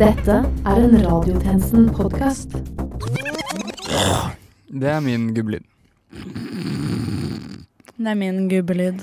Dette 0.00 0.36
er 0.64 0.78
en 0.80 0.94
Radiotjenesten-podkast. 1.04 2.54
Det 4.80 4.88
er 4.88 5.00
min 5.04 5.28
gubbelyd. 5.36 5.64
Det 8.00 8.08
er 8.12 8.16
min 8.18 8.46
gubbelyd. 8.50 9.02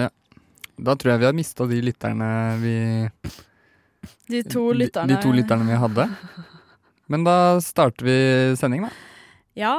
Ja. 0.00 0.08
Da 0.78 0.94
tror 0.98 1.14
jeg 1.14 1.22
vi 1.22 1.28
har 1.28 1.36
mista 1.36 1.66
de 1.70 1.78
lytterne 1.84 2.30
vi 2.62 2.74
De 4.30 4.42
to 4.50 4.72
de- 4.72 4.78
lytterne. 4.82 5.08
De 5.14 5.20
to 5.22 5.32
lytterne 5.36 5.68
vi 5.70 5.78
hadde. 5.84 6.08
Men 7.08 7.24
da 7.24 7.36
starter 7.62 8.04
vi 8.08 8.16
sending, 8.58 8.88
da. 8.88 8.90
Ja. 9.56 9.74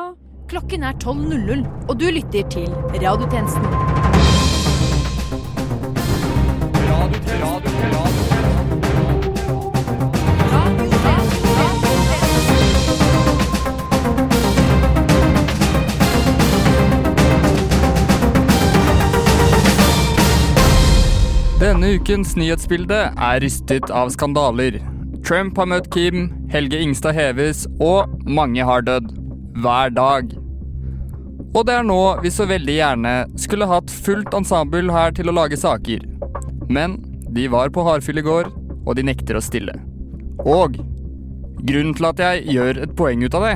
Klokken 0.47 0.83
er 0.87 0.93
12.00, 1.03 1.65
og 1.89 1.97
du 1.99 2.05
lytter 2.07 2.47
til 2.49 2.69
Radiotjenesten. 2.95 4.16
Denne 21.57 21.87
ukens 21.97 22.35
nyhetsbilde 22.37 22.97
er 23.09 23.39
rystet 23.41 23.87
av 23.89 24.11
skandaler. 24.13 24.75
Trump 25.25 25.57
har 25.57 25.65
møtt 25.71 25.87
Kim, 25.89 26.27
Helge 26.53 26.77
Ingstad 26.85 27.15
heves, 27.17 27.63
og 27.81 28.11
mange 28.29 28.61
har 28.61 28.83
dødd. 28.85 29.07
Hver 29.57 29.89
dag. 29.95 30.35
Og 31.57 31.63
det 31.65 31.73
er 31.79 31.87
nå 31.87 31.97
vi 32.21 32.29
så 32.29 32.45
veldig 32.45 32.75
gjerne 32.75 33.13
skulle 33.41 33.65
hatt 33.71 33.89
fullt 33.89 34.37
ensemble 34.37 34.93
her 34.93 35.15
til 35.17 35.31
å 35.31 35.33
lage 35.33 35.57
saker. 35.57 36.05
Men 36.69 36.99
de 37.33 37.47
var 37.49 37.73
på 37.73 37.87
hardfyll 37.89 38.21
i 38.21 38.25
går, 38.27 38.53
og 38.85 38.93
de 38.99 39.07
nekter 39.09 39.41
å 39.41 39.41
stille. 39.41 39.73
Og 40.45 40.77
grunnen 41.65 41.97
til 41.97 42.09
at 42.11 42.21
jeg 42.21 42.45
gjør 42.53 42.83
et 42.85 42.95
poeng 43.01 43.25
ut 43.25 43.39
av 43.41 43.47
det, 43.47 43.55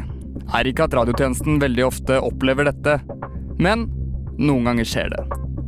er 0.58 0.72
ikke 0.73 0.90
at 0.90 0.97
radiotjenesten 0.97 1.62
veldig 1.62 1.86
ofte 1.92 2.18
opplever 2.18 2.72
dette, 2.72 2.97
men 3.62 3.86
noen 4.42 4.72
ganger 4.72 4.90
skjer 4.90 5.14
det. 5.14 5.23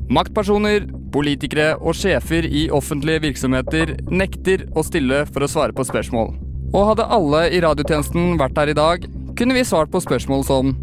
Maktpersoner, 0.10 0.90
politikere 1.14 1.74
og 1.80 1.96
sjefer 1.98 2.48
i 2.48 2.66
offentlige 2.74 3.22
virksomheter 3.28 3.94
nekter 4.12 4.66
å 4.76 4.84
stille 4.86 5.24
for 5.30 5.46
å 5.46 5.52
svare 5.52 5.76
på 5.76 5.86
spørsmål. 5.88 6.34
Og 6.74 6.90
hadde 6.90 7.06
alle 7.16 7.44
i 7.54 7.62
radiotjenesten 7.62 8.34
vært 8.42 8.58
her 8.58 8.72
i 8.72 8.78
dag, 8.78 9.06
kunne 9.38 9.56
vi 9.58 9.66
svart 9.66 9.94
på 9.94 10.02
spørsmål 10.04 10.46
som 10.48 10.74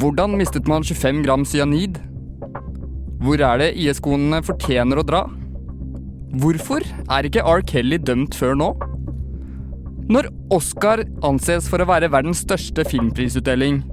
Hvordan 0.00 0.32
mistet 0.34 0.66
man 0.66 0.82
25 0.82 1.20
gram 1.22 1.44
cyanid? 1.46 2.00
Hvor 3.22 3.40
er 3.40 3.60
det 3.60 3.74
IS-konene 3.78 4.40
fortjener 4.42 4.98
å 4.98 5.04
dra? 5.06 5.20
Hvorfor 6.40 6.82
er 7.14 7.28
ikke 7.28 7.44
R. 7.46 7.62
Kelly 7.68 8.00
dømt 8.02 8.34
før 8.34 8.56
nå? 8.58 8.72
Når 10.10 10.28
Oscar 10.52 11.04
anses 11.24 11.68
for 11.70 11.80
å 11.80 11.88
være 11.88 12.10
verdens 12.12 12.42
største 12.44 12.84
filmprisutdeling, 12.88 13.84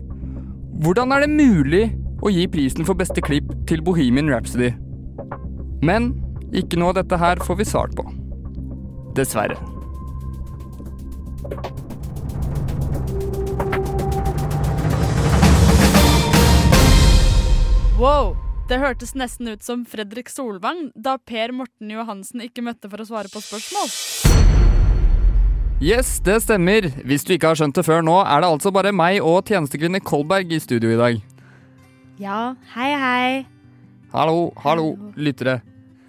hvordan 0.81 1.13
er 1.13 1.23
det 1.23 1.35
mulig 1.35 1.83
å 2.23 2.31
gi 2.33 2.47
prisen 2.51 2.87
for 2.87 2.97
beste 2.97 3.21
klipp 3.23 3.51
til 3.69 3.83
Bohemian 3.85 4.31
Rhapsody? 4.31 4.71
Men 5.81 6.11
ikke 6.53 6.77
noe 6.77 6.93
av 6.93 6.99
dette 7.01 7.17
her 7.17 7.41
får 7.41 7.57
vi 7.57 7.65
svart 7.65 7.95
på. 7.97 8.05
Dessverre. 9.17 9.57
Wow! 18.01 18.35
Det 18.69 18.77
hørtes 18.79 19.11
nesten 19.19 19.49
ut 19.51 19.65
som 19.65 19.81
Fredrik 19.89 20.29
Solvang 20.31 20.91
da 20.95 21.17
Per 21.17 21.51
Morten 21.51 21.89
Johansen 21.91 22.45
ikke 22.45 22.63
møtte 22.63 22.87
for 22.87 23.03
å 23.03 23.07
svare 23.09 23.27
på 23.33 23.41
spørsmål. 23.43 23.89
Yes, 25.81 26.19
det 26.23 26.37
stemmer. 26.45 26.87
Hvis 27.03 27.25
du 27.25 27.33
ikke 27.35 27.51
har 27.51 27.57
skjønt 27.59 27.75
det 27.75 27.83
før 27.87 28.05
nå, 28.05 28.19
er 28.21 28.45
det 28.45 28.51
altså 28.53 28.71
bare 28.71 28.93
meg 28.95 29.17
og 29.25 29.49
tjenestekvinne 29.49 29.99
Kolberg 30.05 30.53
i 30.53 30.61
studio 30.61 30.93
i 30.93 30.99
dag. 31.01 31.19
Ja, 32.21 32.53
hei, 32.77 32.93
hei. 33.01 33.25
Hallo, 34.13 34.51
hallo, 34.61 34.93
lyttere. 35.17 35.59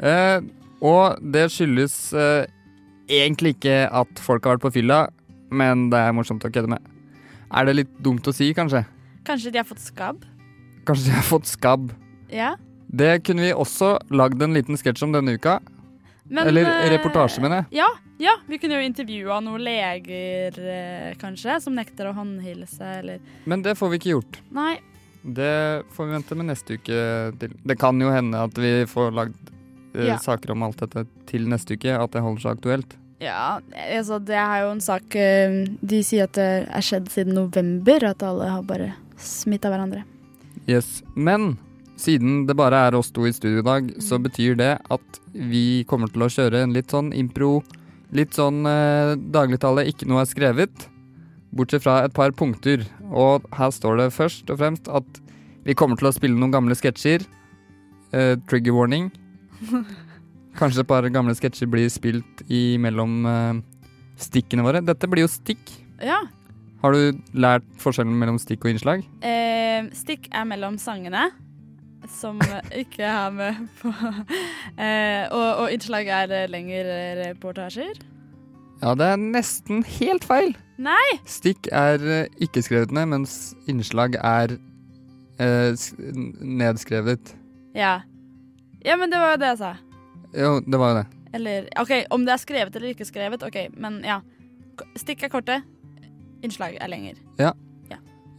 Eh, 0.02 0.38
og 0.82 1.22
det 1.34 1.46
skyldes 1.54 1.96
eh, 2.18 2.50
egentlig 3.12 3.56
ikke 3.56 3.84
at 3.86 4.22
folk 4.22 4.44
har 4.44 4.56
vært 4.56 4.66
på 4.66 4.74
fylla, 4.80 5.04
men 5.52 5.88
det 5.92 6.00
er 6.00 6.16
morsomt 6.16 6.44
å 6.44 6.50
kødde 6.52 6.74
med. 6.74 6.92
Er 7.52 7.68
det 7.68 7.76
litt 7.76 7.96
dumt 8.02 8.26
å 8.26 8.34
si, 8.34 8.50
kanskje? 8.56 8.84
Kanskje 9.26 9.52
de 9.54 9.60
har 9.60 9.68
fått 9.68 9.84
skabb? 9.84 10.24
Kanskje 10.88 11.10
de 11.10 11.16
har 11.18 11.26
fått 11.28 11.50
skabb? 11.50 11.92
Ja. 12.32 12.54
Det 12.92 13.20
kunne 13.26 13.46
vi 13.46 13.52
også 13.54 13.94
lagd 14.12 14.42
en 14.42 14.56
liten 14.56 14.78
sketsj 14.80 15.06
om 15.06 15.14
denne 15.14 15.36
uka. 15.38 15.60
Men, 16.24 16.46
Eller 16.48 16.66
eh, 16.66 16.88
reportasje, 16.94 17.42
mener 17.44 17.62
jeg. 17.62 17.82
Ja, 17.82 17.90
ja, 18.22 18.36
vi 18.48 18.58
kunne 18.62 18.78
jo 18.78 18.86
intervjua 18.86 19.40
noen 19.44 19.62
leger, 19.66 20.58
eh, 20.58 21.12
kanskje, 21.20 21.58
som 21.62 21.76
nekter 21.76 22.08
å 22.08 22.16
håndhilse, 22.16 22.88
eller 23.02 23.22
Men 23.44 23.64
det 23.64 23.76
får 23.78 23.92
vi 23.92 24.00
ikke 24.00 24.14
gjort. 24.14 24.40
Nei. 24.54 24.76
Det 25.22 25.84
får 25.94 26.08
vi 26.08 26.16
vente 26.16 26.38
med 26.38 26.48
neste 26.50 26.78
uke 26.80 27.00
til. 27.38 27.52
Det 27.62 27.78
kan 27.78 28.00
jo 28.02 28.10
hende 28.10 28.40
at 28.48 28.56
vi 28.58 28.72
får 28.90 29.12
lagd 29.14 29.51
Ja. 29.94 30.18
saker 30.18 30.54
om 30.54 30.62
alt 30.64 30.80
dette 30.80 31.04
til 31.28 31.48
neste 31.50 31.76
uke, 31.76 31.92
at 31.92 32.14
det 32.14 32.22
holder 32.24 32.44
seg 32.44 32.58
aktuelt. 32.58 32.96
Ja, 33.22 33.60
altså, 33.70 34.18
det 34.18 34.34
er 34.34 34.64
jo 34.64 34.70
en 34.72 34.80
sak 34.82 35.14
eh, 35.14 35.60
De 35.78 36.00
sier 36.02 36.26
at 36.26 36.34
det 36.34 36.46
er 36.66 36.82
skjedd 36.82 37.10
siden 37.12 37.36
november, 37.38 38.08
at 38.08 38.24
alle 38.26 38.48
har 38.50 38.64
bare 38.66 38.92
smitta 39.20 39.70
hverandre. 39.70 40.02
Yes. 40.66 41.02
Men 41.14 41.54
siden 42.00 42.46
det 42.48 42.56
bare 42.58 42.80
er 42.88 42.96
oss 42.98 43.12
to 43.14 43.28
i 43.28 43.34
studio 43.34 43.62
i 43.62 43.66
dag, 43.66 43.92
så 44.02 44.18
betyr 44.18 44.56
det 44.58 44.72
at 44.90 45.20
vi 45.32 45.84
kommer 45.90 46.10
til 46.10 46.26
å 46.26 46.30
kjøre 46.32 46.64
en 46.64 46.74
litt 46.74 46.90
sånn 46.90 47.12
impro, 47.14 47.60
litt 48.16 48.34
sånn 48.36 48.66
eh, 48.66 49.14
dagligtale, 49.34 49.86
ikke 49.88 50.08
noe 50.10 50.24
er 50.24 50.30
skrevet, 50.30 50.88
bortsett 51.54 51.84
fra 51.84 52.00
et 52.06 52.16
par 52.16 52.34
punkter. 52.34 52.82
Og 53.12 53.46
her 53.54 53.70
står 53.70 54.00
det 54.00 54.12
først 54.16 54.50
og 54.50 54.58
fremst 54.58 54.90
at 54.90 55.22
vi 55.62 55.76
kommer 55.78 56.00
til 56.00 56.10
å 56.10 56.16
spille 56.16 56.38
noen 56.38 56.54
gamle 56.54 56.74
sketsjer. 56.74 57.22
Eh, 58.12 58.34
trigger 58.50 58.74
warning. 58.74 59.12
Kanskje 60.58 60.82
et 60.84 60.88
par 60.88 61.06
gamle 61.12 61.34
sketsjer 61.36 61.70
blir 61.70 61.88
spilt 61.92 62.42
imellom 62.52 63.14
uh, 63.24 63.60
stikkene 64.20 64.64
våre. 64.66 64.82
Dette 64.84 65.08
blir 65.10 65.24
jo 65.24 65.30
stikk. 65.32 65.72
Ja. 66.02 66.20
Har 66.82 66.96
du 66.96 67.18
lært 67.38 67.66
forskjellen 67.80 68.14
mellom 68.18 68.40
stikk 68.42 68.66
og 68.66 68.72
innslag? 68.72 69.04
Eh, 69.22 69.86
stikk 69.94 70.26
er 70.34 70.46
mellom 70.50 70.78
sangene, 70.82 71.28
som 72.10 72.40
ikke 72.82 73.06
er 73.06 73.36
med 73.36 73.60
på 73.78 73.92
eh, 73.92 75.28
og, 75.30 75.46
og 75.62 75.68
innslag 75.70 76.10
er 76.10 76.34
eh, 76.40 76.48
lengre 76.50 76.96
reportasjer. 77.20 78.02
Ja, 78.82 78.96
det 78.98 79.12
er 79.12 79.20
nesten 79.22 79.84
helt 79.86 80.26
feil. 80.26 80.56
Nei! 80.82 81.20
Stikk 81.30 81.70
er 81.70 82.02
eh, 82.02 82.40
ikke 82.42 82.64
skrevet 82.66 82.90
ned, 82.90 83.12
mens 83.14 83.36
innslag 83.70 84.18
er 84.18 84.56
eh, 85.38 85.84
nedskrevet. 86.42 87.36
Ja. 87.78 88.00
Ja, 88.86 88.96
men 88.98 89.12
det 89.12 89.20
var 89.22 89.34
jo 89.34 89.42
det 89.42 89.52
jeg 89.52 89.60
sa. 89.62 89.74
Jo, 90.32 90.54
det 90.64 90.80
var 90.80 90.92
jo 90.92 91.00
det. 91.02 91.06
Eller 91.32 91.68
OK, 91.80 91.92
om 92.12 92.24
det 92.26 92.34
er 92.34 92.40
skrevet 92.42 92.76
eller 92.76 92.92
ikke 92.92 93.08
skrevet, 93.08 93.44
OK, 93.46 93.60
men 93.80 94.00
ja. 94.06 94.20
Stikk 94.98 95.22
er 95.26 95.30
kortet, 95.32 95.68
innslag 96.44 96.78
er 96.80 96.90
lenger. 96.90 97.20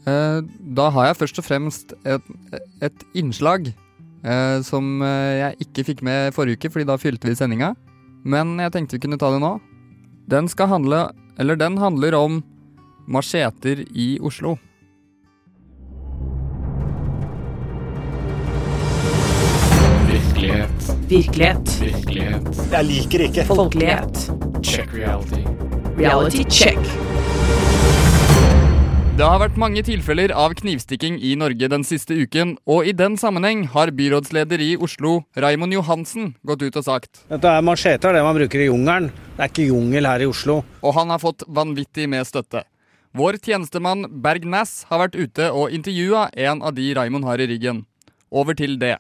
Eh, 0.03 0.39
da 0.75 0.89
har 0.91 1.09
jeg 1.09 1.19
først 1.21 1.39
og 1.39 1.45
fremst 1.47 1.93
et, 2.03 2.31
et 2.83 3.05
innslag 3.15 3.69
eh, 3.71 4.57
som 4.65 4.99
eh, 4.99 5.39
jeg 5.39 5.67
ikke 5.67 5.85
fikk 5.91 6.03
med 6.03 6.33
forrige 6.35 6.59
uke, 6.59 6.71
fordi 6.73 6.87
da 6.89 6.99
fylte 6.99 7.29
vi 7.29 7.37
sendinga. 7.39 7.71
Men 8.27 8.57
jeg 8.59 8.73
tenkte 8.75 8.97
vi 8.97 9.05
kunne 9.05 9.19
ta 9.19 9.31
det 9.31 9.39
nå. 9.43 9.55
Den 10.31 10.47
skal 10.47 10.69
handle 10.71 11.09
Eller 11.39 11.57
den 11.59 11.77
handler 11.77 12.13
om 12.15 12.43
macheter 13.07 13.83
i 13.91 14.19
Oslo. 14.21 14.57
Virkelighet. 21.09 21.81
Virkelighet. 21.81 22.47
Virkelighet. 22.47 22.71
Jeg 22.71 22.85
liker 22.85 23.25
ikke. 23.27 23.45
Folkelighet. 23.45 24.23
Check 24.63 24.93
reality. 24.93 25.43
Reality 25.97 26.43
check. 26.49 26.79
Det 29.13 29.21
har 29.21 29.37
vært 29.43 29.59
mange 29.61 29.83
tilfeller 29.85 30.31
av 30.33 30.55
knivstikking 30.57 31.19
i 31.21 31.35
Norge 31.37 31.67
den 31.69 31.83
siste 31.85 32.15
uken, 32.17 32.55
og 32.65 32.87
i 32.89 32.95
den 32.97 33.13
sammenheng 33.21 33.67
har 33.69 33.91
byrådsleder 33.93 34.63
i 34.65 34.71
Oslo, 34.81 35.19
Raimond 35.37 35.75
Johansen, 35.75 36.31
gått 36.41 36.65
ut 36.65 36.79
og 36.81 36.87
sagt. 36.87 37.21
Dette 37.29 37.45
er 37.45 37.61
macheter, 37.61 38.09
det 38.17 38.23
man 38.25 38.33
bruker 38.39 38.63
i 38.63 38.71
jungelen. 38.71 39.11
Det 39.37 39.45
er 39.45 39.51
ikke 39.53 39.67
jungel 39.69 40.09
her 40.09 40.25
i 40.25 40.29
Oslo. 40.31 40.63
Og 40.81 40.97
han 40.97 41.13
har 41.13 41.21
fått 41.21 41.45
vanvittig 41.45 42.09
med 42.09 42.25
støtte. 42.25 42.65
Vår 43.13 43.37
tjenestemann 43.37 44.07
Berg 44.25 44.47
Næss 44.49 44.87
har 44.89 45.03
vært 45.03 45.19
ute 45.19 45.51
og 45.53 45.69
intervjua 45.77 46.31
en 46.33 46.65
av 46.65 46.73
de 46.73 46.89
Raimond 46.97 47.29
har 47.29 47.37
i 47.37 47.51
ryggen. 47.53 47.83
Over 48.33 48.57
til 48.57 48.79
det. 48.81 48.95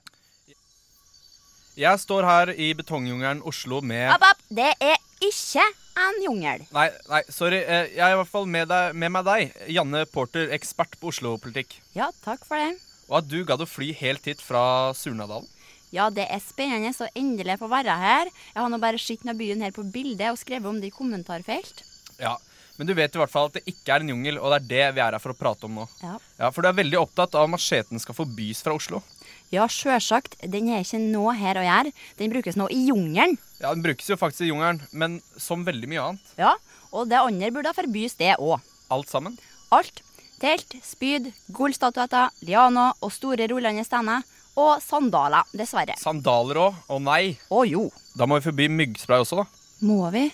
Jeg 1.79 1.99
står 2.03 2.25
her 2.27 2.51
i 2.53 2.67
betongjungelen 2.77 3.41
Oslo 3.49 3.79
med 3.81 4.11
App, 4.13 4.21
app, 4.27 4.41
det 4.53 4.69
er 4.83 4.99
ikke 5.25 5.63
en 5.97 6.19
jungel. 6.21 6.65
Nei, 6.73 6.87
nei, 7.09 7.21
sorry. 7.33 7.63
eh, 7.65 7.87
Jeg 7.95 8.03
er 8.05 8.13
i 8.13 8.19
hvert 8.19 8.29
fall 8.29 8.45
med, 8.49 8.67
deg, 8.69 8.93
med 8.97 9.11
meg 9.15 9.25
deg, 9.25 9.55
Janne 9.73 10.03
Porter, 10.11 10.51
ekspert 10.53 10.97
på 11.01 11.09
Oslo-politikk. 11.13 11.79
Ja, 11.97 12.11
takk 12.25 12.45
for 12.45 12.61
det. 12.61 12.75
Og 13.09 13.17
at 13.21 13.27
du 13.29 13.39
gadd 13.45 13.61
å 13.65 13.69
fly 13.69 13.91
helt 13.99 14.25
hit 14.29 14.41
fra 14.41 14.93
Surnadalen. 14.97 15.49
Ja, 15.93 16.07
det 16.09 16.25
er 16.33 16.41
spennende 16.41 16.89
å 17.05 17.09
endelig 17.17 17.59
få 17.61 17.67
være 17.69 17.93
her. 18.01 18.29
Jeg 18.53 18.61
har 18.63 18.69
nå 18.73 18.79
bare 18.81 18.97
sett 19.01 19.25
noen 19.27 19.37
byen 19.37 19.61
her 19.61 19.73
på 19.75 19.83
bildet 19.93 20.31
og 20.33 20.39
skrevet 20.41 20.65
om 20.69 20.79
det 20.81 20.89
i 20.89 20.95
kommentarfelt. 20.95 21.83
Ja, 22.21 22.37
Men 22.77 22.87
du 22.89 22.93
vet 22.97 23.13
i 23.13 23.19
hvert 23.21 23.29
fall 23.29 23.51
at 23.51 23.59
det 23.59 23.61
ikke 23.69 23.93
er 23.93 24.01
en 24.01 24.09
jungel, 24.09 24.39
og 24.41 24.49
det 24.49 24.57
er 24.57 24.69
det 24.71 24.95
vi 24.97 25.01
er 25.05 25.13
her 25.13 25.21
for 25.21 25.29
å 25.35 25.37
prate 25.37 25.67
om 25.67 25.75
nå. 25.77 25.83
Ja. 26.01 26.49
For 26.49 26.65
du 26.65 26.69
er 26.71 26.73
veldig 26.79 26.97
opptatt 27.03 27.35
av 27.37 27.45
at 27.45 27.51
macheten 27.53 28.01
skal 28.01 28.17
forbys 28.17 28.63
fra 28.65 28.73
Oslo. 28.73 29.03
Ja, 29.53 29.67
sjølsagt. 29.69 30.33
Den 30.49 30.71
er 30.73 30.81
ikke 30.81 30.97
noe 31.03 31.35
her 31.37 31.59
å 31.61 31.65
gjøre. 31.65 31.91
Den 32.17 32.31
brukes 32.33 32.55
nå 32.57 32.65
i 32.73 32.79
jungelen. 32.87 33.35
Ja, 33.61 33.73
Den 33.75 33.83
brukes 33.85 34.07
jo 34.09 34.17
faktisk 34.17 34.47
i 34.47 34.49
jungelen, 34.49 34.81
men 34.91 35.19
som 35.37 35.61
veldig 35.65 35.89
mye 35.91 36.05
annet. 36.07 36.31
Ja, 36.39 36.55
og 36.91 37.09
det 37.11 37.19
andre 37.21 37.51
burde 37.53 37.73
forbys, 37.77 38.17
det 38.17 38.33
òg. 38.39 38.63
Alt 38.93 39.13
sammen. 39.13 39.37
Alt. 39.71 40.01
Telt, 40.41 40.73
spyd, 40.83 41.29
gullstatuetter, 41.55 42.33
lianer 42.43 42.97
og 42.99 43.13
store 43.13 43.45
rullende 43.51 43.85
steiner. 43.85 44.25
Og 44.57 44.81
sandaler, 44.85 45.47
dessverre. 45.57 45.95
Sandaler 45.97 46.59
òg. 46.61 46.81
Å 46.89 46.97
nei. 47.01 47.37
Å 47.49 47.63
jo. 47.65 47.87
Da 48.17 48.27
må 48.29 48.37
vi 48.37 48.47
forby 48.49 48.67
myggspray 48.69 49.21
også, 49.23 49.39
da. 49.41 49.45
Må 49.85 50.09
vi? 50.13 50.27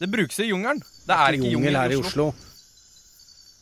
Det 0.00 0.08
brukes 0.10 0.38
i 0.42 0.48
jungelen. 0.48 0.80
Det 1.06 1.18
er 1.18 1.36
ikke 1.36 1.52
jungel 1.52 1.78
her 1.78 1.94
i 1.94 1.98
Oslo. 2.00 2.30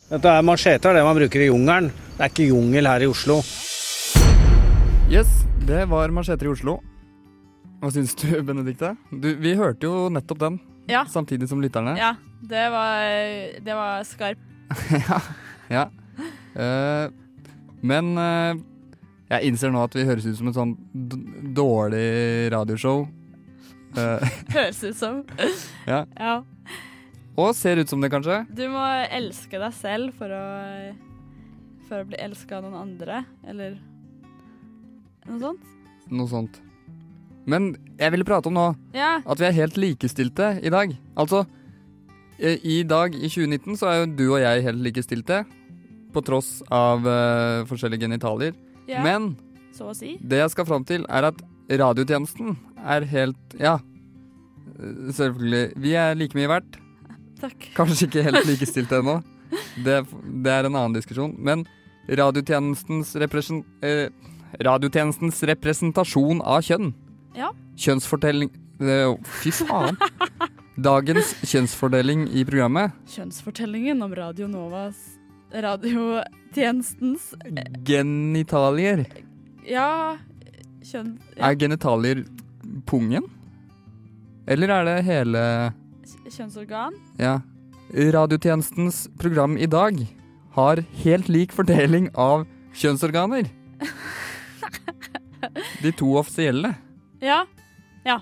Dette 0.09 0.31
er 0.33 0.45
macheter, 0.47 0.97
det 0.97 1.03
man 1.05 1.17
bruker 1.19 1.45
i 1.45 1.51
jungelen. 1.51 1.91
Det 2.17 2.25
er 2.25 2.33
ikke 2.33 2.49
jungel 2.53 2.89
her 2.89 3.05
i 3.05 3.11
Oslo. 3.11 3.41
Yes, 5.11 5.29
det 5.67 5.85
var 5.89 6.11
macheter 6.13 6.47
i 6.47 6.51
Oslo. 6.53 6.79
Hva 7.81 7.91
syns 7.95 8.13
du, 8.19 8.29
Benedikte? 8.45 8.91
Du, 9.09 9.31
vi 9.41 9.55
hørte 9.57 9.89
jo 9.89 10.09
nettopp 10.13 10.41
den, 10.43 10.59
Ja. 10.91 11.05
samtidig 11.09 11.49
som 11.49 11.63
lytterne. 11.63 11.95
Ja, 11.97 12.15
det 12.43 12.67
var, 12.71 13.05
det 13.65 13.75
var 13.79 14.05
skarp. 14.05 14.39
ja. 15.09 15.21
ja. 15.73 15.87
Uh, 16.53 17.09
men 17.81 18.13
uh, 18.19 18.61
jeg 19.31 19.49
innser 19.49 19.73
nå 19.73 19.87
at 19.87 19.97
vi 19.97 20.05
høres 20.09 20.27
ut 20.29 20.37
som 20.37 20.51
et 20.51 20.59
sånn 20.59 20.77
dårlig 21.57 22.53
radioshow. 22.53 23.07
Uh, 23.97 24.21
Høres 24.57 24.83
ut 24.85 24.97
som. 24.99 25.23
ja. 25.89 26.05
Ja. 26.19 26.39
Og 27.39 27.55
ser 27.57 27.79
ut 27.81 27.89
som 27.89 28.03
det, 28.03 28.11
kanskje. 28.13 28.43
Du 28.53 28.67
må 28.69 28.83
elske 29.15 29.61
deg 29.63 29.73
selv 29.79 30.13
for 30.19 30.33
å, 30.35 30.47
for 31.89 32.03
å 32.03 32.09
bli 32.11 32.19
elska 32.21 32.59
av 32.59 32.67
noen 32.67 32.83
andre, 32.83 33.23
eller 33.49 33.79
noe 35.29 35.41
sånt. 35.43 35.61
Noe 36.11 36.29
sånt. 36.31 36.59
Men 37.49 37.71
jeg 37.99 38.13
ville 38.13 38.25
prate 38.29 38.49
om 38.51 38.55
nå 38.57 38.67
Ja. 38.95 39.21
at 39.25 39.39
vi 39.41 39.47
er 39.49 39.53
helt 39.57 39.77
likestilte 39.81 40.59
i 40.63 40.69
dag. 40.73 40.93
Altså, 41.17 41.47
eh, 42.39 42.59
i 42.63 42.83
dag 42.85 43.15
i 43.15 43.29
2019 43.29 43.77
så 43.81 43.89
er 43.89 44.01
jo 44.03 44.11
du 44.17 44.25
og 44.35 44.41
jeg 44.43 44.63
helt 44.67 44.83
likestilte. 44.85 45.45
På 46.13 46.23
tross 46.25 46.63
av 46.73 47.05
uh, 47.05 47.65
forskjellige 47.69 48.01
genitalier. 48.07 48.55
Ja. 48.89 49.03
Men 49.05 49.37
Så 49.77 49.91
å 49.91 49.95
si. 49.95 50.17
det 50.25 50.39
jeg 50.41 50.51
skal 50.55 50.65
fram 50.65 50.85
til, 50.89 51.05
er 51.09 51.27
at 51.29 51.41
radiotjenesten 51.69 52.57
er 52.81 53.05
helt 53.05 53.57
Ja, 53.61 53.75
eh, 54.79 55.13
selvfølgelig. 55.13 55.77
Vi 55.77 55.93
er 55.95 56.15
like 56.17 56.35
mye 56.39 56.49
verdt. 56.49 56.79
Takk. 57.43 57.69
Kanskje 57.77 58.09
ikke 58.09 58.25
helt 58.25 58.47
likestilte 58.51 59.03
ennå. 59.03 59.19
Det, 59.85 60.01
det 60.45 60.51
er 60.53 60.65
en 60.69 60.75
annen 60.77 60.97
diskusjon. 60.97 61.37
Men 61.39 61.67
radiotjenestens, 62.09 63.15
represen, 63.21 63.63
eh, 63.85 64.09
radiotjenestens 64.65 65.43
representasjon 65.51 66.43
av 66.43 66.63
kjønn 66.67 66.93
Ja. 67.37 67.53
Kjønnsfortelling 67.79 68.51
eh, 68.83 69.13
Fy 69.43 69.53
faen! 69.55 69.99
Dagens 70.79 71.33
kjønnsfordeling 71.43 72.29
i 72.39 72.45
programmet, 72.47 72.95
Kjønnsfortellingen 73.11 74.03
om 74.07 74.13
Radio 74.15 74.47
Novas 74.51 74.99
Radiotjenestens 75.53 77.33
genitalier 77.89 79.05
Ja, 79.69 80.17
kjønn... 80.85 81.17
Ja, 81.37 81.51
Er 81.51 81.59
genitalier 81.59 82.23
pungen? 82.87 83.27
Eller 84.49 84.71
er 84.73 84.87
det 84.89 84.97
hele 85.05 85.43
kjønnsorgan. 86.29 86.95
Ja. 87.21 87.39
Radiotjenestens 87.93 89.07
program 89.21 89.57
i 89.61 89.67
dag 89.69 89.99
har 90.57 90.81
helt 91.03 91.29
lik 91.33 91.53
fordeling 91.57 92.09
av 92.17 92.47
kjønnsorganer. 92.77 93.49
De 95.85 95.93
to 95.93 96.13
offisielle. 96.21 96.75
Ja, 97.23 97.45
Ja. 98.07 98.21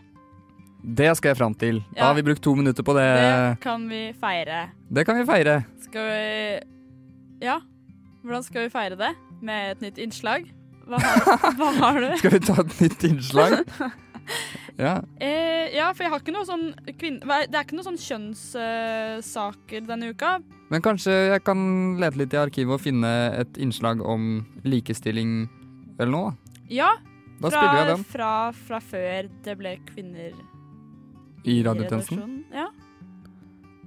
Det 0.86 1.08
skal 1.18 1.32
jeg 1.32 1.38
fram 1.40 1.54
til. 1.58 1.80
Da 1.94 2.00
Ja. 2.00 2.04
har 2.06 2.14
vi 2.14 2.22
brukt 2.22 2.42
to 2.44 2.54
minutter 2.54 2.82
på 2.86 2.94
det. 2.94 3.06
det 3.18 3.60
kan 3.60 3.88
vi 3.90 4.12
feire. 4.20 4.68
Det 4.92 5.04
kan 5.06 5.16
vi 5.18 5.24
feire. 5.26 5.64
Skal 5.82 6.04
vi 6.06 7.46
Ja, 7.46 7.58
hvordan 8.24 8.42
skal 8.44 8.62
vi 8.68 8.70
feire 8.70 8.96
det? 8.96 9.14
Med 9.42 9.70
et 9.76 9.80
nytt 9.82 9.98
innslag? 9.98 10.46
Hva 10.86 11.00
har, 11.02 11.52
hva 11.58 11.70
har 11.80 12.00
du? 12.00 12.16
Skal 12.20 12.30
vi 12.30 12.38
ta 12.38 12.60
et 12.62 12.80
nytt 12.80 13.02
innslag? 13.04 13.64
Ja. 14.76 15.00
Eh, 15.22 15.70
ja, 15.72 15.92
for 15.94 16.02
jeg 16.04 16.10
har 16.12 16.18
ikke 16.20 16.32
noe 16.34 16.44
sånn 16.44 16.64
kvinne... 16.98 17.22
hva- 17.24 17.46
Det 17.48 17.54
er 17.56 17.62
ikke 17.64 17.76
noe 17.78 17.86
sånn 17.86 17.96
kjønnssaker 18.76 19.86
denne 19.86 20.10
uka. 20.12 20.32
Men 20.70 20.82
kanskje 20.84 21.14
jeg 21.30 21.44
kan 21.46 21.60
lete 22.02 22.18
litt 22.20 22.34
i 22.34 22.40
arkivet 22.40 22.74
og 22.76 22.82
finne 22.82 23.12
et 23.40 23.56
innslag 23.62 24.02
om 24.04 24.42
likestilling 24.66 25.46
eller 25.98 26.10
noe? 26.12 26.30
da. 26.30 26.45
Ja, 26.72 26.90
Da 27.40 27.50
fra, 27.50 27.58
spiller 27.60 27.78
jeg 27.82 27.88
den 27.92 28.04
Fra, 28.08 28.30
fra 28.66 28.78
før 28.80 29.28
det 29.44 29.54
ble 29.60 29.74
kvinner 29.92 30.32
i 31.46 31.60
radiotjenesten. 31.62 32.44
Ja. 32.54 32.68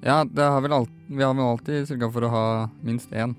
Ja, 0.05 0.19
det 0.23 0.45
har 0.47 0.61
vel 0.63 0.71
alt, 0.77 0.91
vi 1.11 1.23
har 1.25 1.33
vel 1.35 1.43
alltid 1.43 1.89
sørga 1.89 2.07
for 2.13 2.23
å 2.23 2.29
ha 2.31 2.43
minst 2.87 3.11
én. 3.11 3.33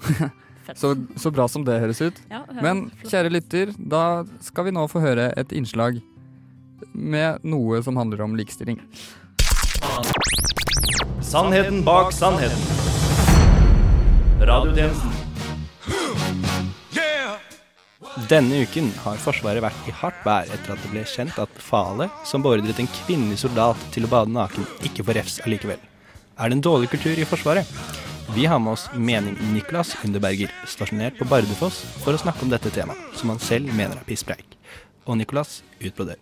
Så, 0.78 0.92
så 1.18 1.32
bra 1.34 1.48
som 1.50 1.64
det 1.66 1.80
høres 1.82 1.98
ut. 1.98 2.18
Ja, 2.30 2.44
det 2.46 2.54
høres 2.54 2.62
Men 2.62 2.80
flott. 2.94 3.10
kjære 3.10 3.30
lytter, 3.34 3.72
da 3.90 4.02
skal 4.44 4.68
vi 4.68 4.72
nå 4.76 4.84
få 4.86 5.00
høre 5.02 5.24
et 5.40 5.50
innslag 5.56 5.98
med 6.94 7.42
noe 7.42 7.80
som 7.82 7.98
handler 7.98 8.22
om 8.22 8.36
likestilling. 8.38 8.78
Sannheten 11.26 11.82
bak 11.82 12.12
sannheten. 12.14 12.62
Radiotjenesten. 14.46 15.09
Denne 18.18 18.64
uken 18.64 18.88
har 19.04 19.20
Forsvaret 19.22 19.62
vært 19.62 19.86
i 19.86 19.92
hardt 19.94 20.24
vær 20.26 20.48
etter 20.50 20.72
at 20.74 20.80
det 20.82 20.88
ble 20.90 21.04
kjent 21.06 21.36
at 21.38 21.52
befalet 21.54 22.10
som 22.26 22.42
beordret 22.42 22.80
en 22.82 22.88
kvinnelig 23.04 23.38
soldat 23.44 23.78
til 23.94 24.08
å 24.08 24.10
bade 24.10 24.34
naken, 24.34 24.66
ikke 24.82 25.04
får 25.06 25.18
refs 25.20 25.36
allikevel. 25.44 25.78
Er 26.34 26.50
det 26.50 26.58
en 26.58 26.64
dårlig 26.66 26.90
kultur 26.90 27.14
i 27.14 27.28
Forsvaret? 27.28 27.70
Vi 28.34 28.48
har 28.50 28.58
med 28.58 28.74
oss 28.74 28.88
mening 28.94 29.38
Niklas 29.54 29.94
Underberger, 30.02 30.50
stasjonert 30.66 31.22
på 31.22 31.28
Bardufoss, 31.30 31.84
for 32.02 32.14
å 32.14 32.22
snakke 32.22 32.42
om 32.46 32.50
dette 32.50 32.74
temaet, 32.74 32.98
som 33.14 33.30
han 33.30 33.42
selv 33.42 33.70
mener 33.70 33.94
er 33.94 34.06
pisspreik. 34.10 34.58
Og 35.06 35.20
Niklas, 35.20 35.60
utbroder. 35.78 36.18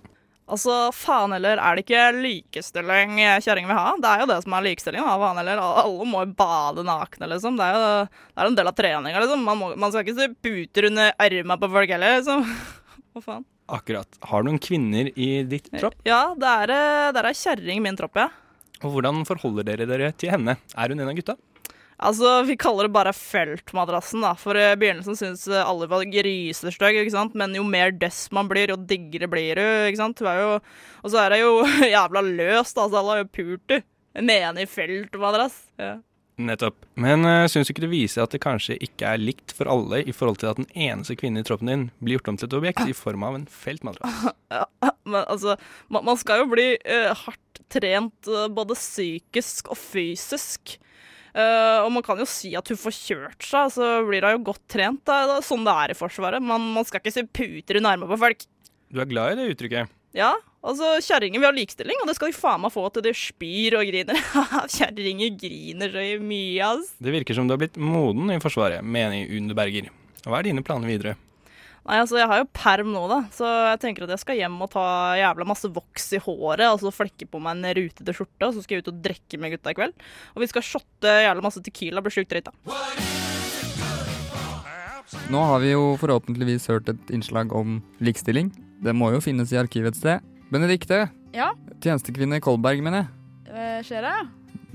Altså, 0.48 0.74
faen 0.96 1.34
heller, 1.36 1.60
er 1.60 1.76
det 1.76 1.82
ikke 1.84 2.04
likestilling 2.24 3.18
kjerring 3.44 3.66
vil 3.68 3.76
ha? 3.76 3.90
Det 4.00 4.08
er 4.08 4.22
jo 4.22 4.28
det 4.30 4.38
som 4.46 4.54
er 4.56 4.64
likestilling, 4.64 5.04
da, 5.04 5.16
faen 5.20 5.40
heller. 5.42 5.60
Alle 5.60 6.06
må 6.08 6.22
jo 6.24 6.32
bade 6.38 6.84
nakne, 6.88 7.28
liksom. 7.34 7.58
Det 7.60 7.66
er 7.66 7.76
jo 7.76 7.84
det 8.08 8.40
er 8.40 8.48
en 8.48 8.56
del 8.56 8.70
av 8.70 8.78
treninga, 8.78 9.20
liksom. 9.24 9.44
Man, 9.44 9.60
må, 9.60 9.70
man 9.76 9.92
skal 9.92 10.06
ikke 10.06 10.16
se 10.16 10.30
puter 10.46 10.88
under 10.88 11.12
armene 11.20 11.58
på 11.60 11.70
folk 11.76 11.92
heller, 11.92 12.16
liksom. 12.16 12.46
Hva 13.12 13.24
faen? 13.26 13.46
Akkurat. 13.68 14.20
Har 14.24 14.40
du 14.40 14.48
noen 14.48 14.62
kvinner 14.64 15.10
i 15.12 15.28
ditt 15.44 15.68
tropp? 15.76 15.98
Ja, 16.08 16.30
det 16.40 16.52
er, 16.64 16.72
eh, 16.72 17.08
det 17.12 17.20
er 17.20 17.28
ei 17.28 17.36
kjerring 17.36 17.82
i 17.82 17.84
min 17.84 17.98
tropp, 18.00 18.16
ja. 18.16 18.30
Og 18.78 18.94
hvordan 18.94 19.24
forholder 19.28 19.66
dere 19.66 19.88
dere 19.90 20.12
til 20.16 20.32
henne? 20.32 20.54
Er 20.78 20.92
hun 20.94 21.02
en 21.02 21.10
av 21.10 21.16
gutta? 21.18 21.34
Altså, 21.98 22.42
Vi 22.46 22.56
kaller 22.56 22.86
det 22.86 22.94
bare 22.94 23.12
feltmadrassen, 23.16 24.22
da. 24.22 24.34
For 24.38 24.58
i 24.58 24.66
begynnelsen 24.78 25.18
syns 25.18 25.46
alle 25.50 25.88
var 25.90 26.06
grisestygg, 26.06 27.02
ikke 27.02 27.14
sant. 27.14 27.36
Men 27.38 27.56
jo 27.58 27.64
mer 27.66 27.90
dess 27.90 28.28
man 28.34 28.50
blir, 28.50 28.70
jo 28.70 28.78
diggere 28.78 29.30
blir 29.30 29.58
du, 29.58 29.66
ikke 29.90 30.02
sant. 30.02 30.22
Hun 30.22 30.30
er 30.30 30.42
jo 30.42 30.50
Og 31.02 31.12
så 31.12 31.24
er 31.24 31.36
hun 31.36 31.42
jo 31.42 31.54
jævla 31.96 32.24
løs, 32.24 32.74
da, 32.74 32.86
så 32.86 33.00
alle 33.00 33.16
har 33.16 33.24
jo 33.24 33.32
pult 33.40 33.78
henne. 33.78 33.86
En 34.18 34.58
i 34.58 34.66
feltmadrass. 34.66 35.60
Ja. 35.78 35.98
Nettopp. 36.38 36.86
Men 36.94 37.26
uh, 37.26 37.46
syns 37.50 37.68
du 37.68 37.72
ikke 37.74 37.84
det 37.84 37.92
viser 37.92 38.22
at 38.22 38.34
det 38.34 38.40
kanskje 38.42 38.78
ikke 38.82 39.10
er 39.10 39.20
likt 39.20 39.52
for 39.54 39.70
alle 39.70 40.00
i 40.06 40.14
forhold 40.14 40.38
til 40.38 40.50
at 40.52 40.58
den 40.60 40.68
eneste 40.70 41.16
kvinnen 41.18 41.42
i 41.42 41.46
troppen 41.46 41.70
din 41.70 41.84
blir 41.98 42.16
gjort 42.16 42.30
om 42.32 42.38
til 42.38 42.48
et 42.48 42.56
objekt 42.58 42.82
i 42.86 42.94
form 42.94 43.26
av 43.26 43.38
en 43.38 43.46
feltmadrass? 43.50 44.28
Men 45.08 45.22
altså, 45.24 45.56
man, 45.90 46.06
man 46.06 46.18
skal 46.20 46.44
jo 46.44 46.50
bli 46.52 46.68
uh, 46.78 47.10
hardt 47.26 47.62
trent 47.74 48.30
uh, 48.30 48.46
både 48.54 48.78
psykisk 48.78 49.72
og 49.74 49.80
fysisk. 49.80 50.78
Eh, 51.34 51.78
og 51.84 51.90
man 51.94 52.04
kan 52.06 52.20
jo 52.20 52.26
si 52.28 52.54
at 52.58 52.72
hun 52.72 52.80
får 52.80 52.96
kjørt 52.96 53.44
seg, 53.44 53.72
så 53.76 53.90
blir 54.08 54.26
hun 54.26 54.38
jo 54.38 54.46
godt 54.50 54.64
trent. 54.70 55.12
Er 55.12 55.38
sånn 55.44 55.66
det 55.66 55.74
er 55.84 55.94
i 55.94 55.98
Forsvaret. 55.98 56.44
Man, 56.44 56.70
man 56.76 56.88
skal 56.88 57.02
ikke 57.02 57.14
se 57.14 57.26
puter 57.26 57.80
under 57.80 57.94
armene 57.96 58.10
på 58.12 58.20
folk. 58.20 58.46
Du 58.88 59.02
er 59.02 59.10
glad 59.10 59.34
i 59.34 59.40
det 59.42 59.52
uttrykket? 59.52 59.94
Ja, 60.16 60.32
altså 60.64 60.94
kjerringer 61.04 61.42
vil 61.42 61.50
ha 61.50 61.52
likestilling, 61.52 61.98
og 62.00 62.08
det 62.08 62.16
skal 62.16 62.32
de 62.32 62.38
faen 62.38 62.62
meg 62.62 62.72
få 62.72 62.86
til 62.94 63.04
de 63.04 63.12
spyr 63.16 63.76
og 63.78 63.84
griner. 63.90 64.18
Kjerringer 64.78 65.36
griner 65.38 65.92
så 65.92 66.04
mye, 66.24 66.70
ass. 66.72 66.94
Det 66.96 67.12
virker 67.12 67.36
som 67.36 67.48
du 67.48 67.54
har 67.54 67.60
blitt 67.60 67.76
moden 67.76 68.32
i 68.32 68.40
Forsvaret, 68.42 68.80
mener 68.84 69.28
Underberger. 69.36 69.92
Hva 70.24 70.40
er 70.40 70.48
dine 70.48 70.64
planer 70.64 70.88
videre? 70.90 71.18
Nei, 71.88 71.98
altså, 72.02 72.18
Jeg 72.20 72.28
har 72.28 72.42
jo 72.42 72.48
perm 72.52 72.90
nå, 72.92 73.02
da, 73.08 73.18
så 73.32 73.48
jeg 73.70 73.78
tenker 73.80 74.04
at 74.04 74.10
jeg 74.12 74.20
skal 74.20 74.36
hjem 74.36 74.58
og 74.60 74.68
ta 74.74 74.82
jævla 75.16 75.46
masse 75.48 75.70
voks 75.72 76.10
i 76.12 76.20
håret 76.20 76.66
og 76.68 76.82
så 76.82 76.90
flekke 76.92 77.24
på 77.32 77.40
meg 77.40 77.56
en 77.56 77.70
rutete 77.78 78.12
skjorte, 78.12 78.44
og 78.44 78.52
så 78.52 78.64
skal 78.64 78.76
jeg 78.76 78.84
ut 78.84 78.90
og 78.92 78.98
drikke 79.06 79.38
med 79.40 79.54
gutta 79.54 79.72
i 79.72 79.78
kveld. 79.78 79.94
Og 80.36 80.42
vi 80.44 80.48
skal 80.50 80.66
shotte 80.68 81.14
jævla 81.24 81.44
masse 81.46 81.62
Tequila, 81.64 82.02
blir 82.04 82.12
sjukt 82.12 82.28
drita. 82.34 82.52
Nå 85.32 85.40
har 85.48 85.62
vi 85.62 85.70
jo 85.72 85.94
forhåpentligvis 86.00 86.68
hørt 86.68 86.90
et 86.92 87.12
innslag 87.16 87.54
om 87.56 87.78
likestilling. 88.04 88.50
Det 88.84 88.92
må 88.92 89.08
jo 89.14 89.22
finnes 89.24 89.48
i 89.54 89.60
arkivet 89.60 89.94
et 89.96 90.00
sted. 90.02 90.26
Benedikte, 90.52 91.06
Ja, 91.36 91.50
tjenestekvinne 91.84 92.40
Kolberg, 92.44 92.82
mener 92.84 93.06
jeg. 93.06 93.08
eh, 93.48 93.80
skjer 93.88 94.04
det? 94.04 94.18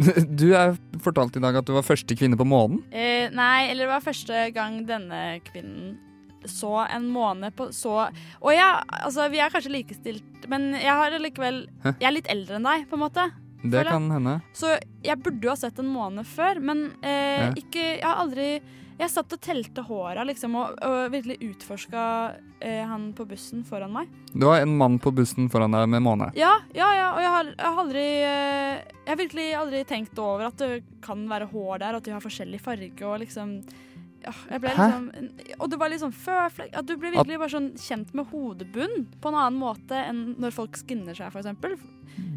Du 0.42 0.48
er 0.58 0.74
fortalt 1.06 1.38
i 1.38 1.42
dag 1.44 1.60
at 1.62 1.70
du 1.70 1.76
var 1.76 1.86
første 1.86 2.18
kvinne 2.18 2.38
på 2.42 2.46
månen. 2.50 2.82
Eh, 2.90 3.30
nei, 3.30 3.70
eller 3.70 3.86
det 3.86 3.92
var 3.94 4.02
første 4.06 4.48
gang 4.58 4.82
denne 4.90 5.22
kvinnen 5.46 5.94
så 6.50 6.74
en 6.90 7.08
måne 7.14 7.50
på 7.56 7.70
så 7.76 8.10
Og 8.42 8.52
ja, 8.54 8.82
altså 9.04 9.30
vi 9.34 9.40
er 9.44 9.50
kanskje 9.54 9.72
likestilt, 9.74 10.48
men 10.52 10.72
jeg 10.76 10.92
har 10.92 11.16
allikevel 11.16 11.64
Jeg 11.86 12.08
er 12.10 12.16
litt 12.18 12.30
eldre 12.32 12.60
enn 12.60 12.68
deg, 12.70 12.86
på 12.90 12.98
en 13.00 13.06
måte. 13.06 13.30
Det 13.64 13.80
Føler 13.80 13.92
kan 13.96 14.08
hende. 14.12 14.38
Så 14.54 14.74
jeg 15.06 15.22
burde 15.24 15.46
jo 15.48 15.52
ha 15.54 15.56
sett 15.56 15.78
en 15.80 15.88
måne 15.88 16.26
før, 16.28 16.60
men 16.60 16.90
eh, 17.02 17.46
Ja. 17.48 17.52
ikke 17.56 17.84
Jeg 18.00 18.04
har 18.04 18.20
aldri 18.26 18.48
Jeg 19.00 19.10
satt 19.10 19.32
og 19.34 19.40
telte 19.42 19.82
håra, 19.88 20.24
liksom, 20.28 20.54
og, 20.60 20.76
og 20.86 21.12
virkelig 21.12 21.40
utforska 21.42 22.02
eh, 22.62 22.84
han 22.86 23.08
på 23.18 23.26
bussen 23.26 23.64
foran 23.66 23.92
meg. 23.92 24.12
Du 24.36 24.46
har 24.46 24.62
en 24.62 24.76
mann 24.78 25.00
på 25.02 25.12
bussen 25.12 25.48
foran 25.50 25.74
deg 25.74 25.88
med 25.90 26.04
måne. 26.06 26.28
Ja, 26.38 26.52
ja, 26.78 26.92
ja, 26.94 27.08
og 27.16 27.22
jeg 27.24 27.32
har, 27.34 27.50
jeg 27.58 27.72
har 27.74 27.82
aldri 27.84 28.04
eh, 28.28 28.84
Jeg 29.04 29.10
har 29.10 29.18
virkelig 29.24 29.48
aldri 29.64 29.82
tenkt 29.90 30.20
over 30.22 30.46
at 30.52 30.62
det 30.62 30.84
kan 31.02 31.26
være 31.32 31.50
hår 31.52 31.80
der, 31.82 31.96
og 31.98 32.04
at 32.04 32.06
de 32.06 32.14
har 32.14 32.22
forskjellig 32.24 32.62
farge 32.62 33.02
og 33.08 33.20
liksom 33.26 33.58
ja, 34.24 34.34
jeg 34.50 34.62
ble 34.64 34.72
liksom 34.74 35.08
Og 35.60 35.70
det 35.72 35.80
var 35.82 35.92
liksom 35.94 36.12
før 36.16 36.48
At 36.72 36.86
du 36.88 36.96
ble 36.98 37.12
virkelig 37.14 37.40
bare 37.42 37.54
sånn 37.54 37.72
kjent 37.80 38.14
med 38.18 38.30
hodebunn 38.32 39.08
på 39.22 39.30
en 39.32 39.36
annen 39.40 39.60
måte 39.60 40.00
enn 40.10 40.22
når 40.42 40.56
folk 40.56 40.78
skinner 40.80 41.14
seg, 41.18 41.34
f.eks. 41.34 41.84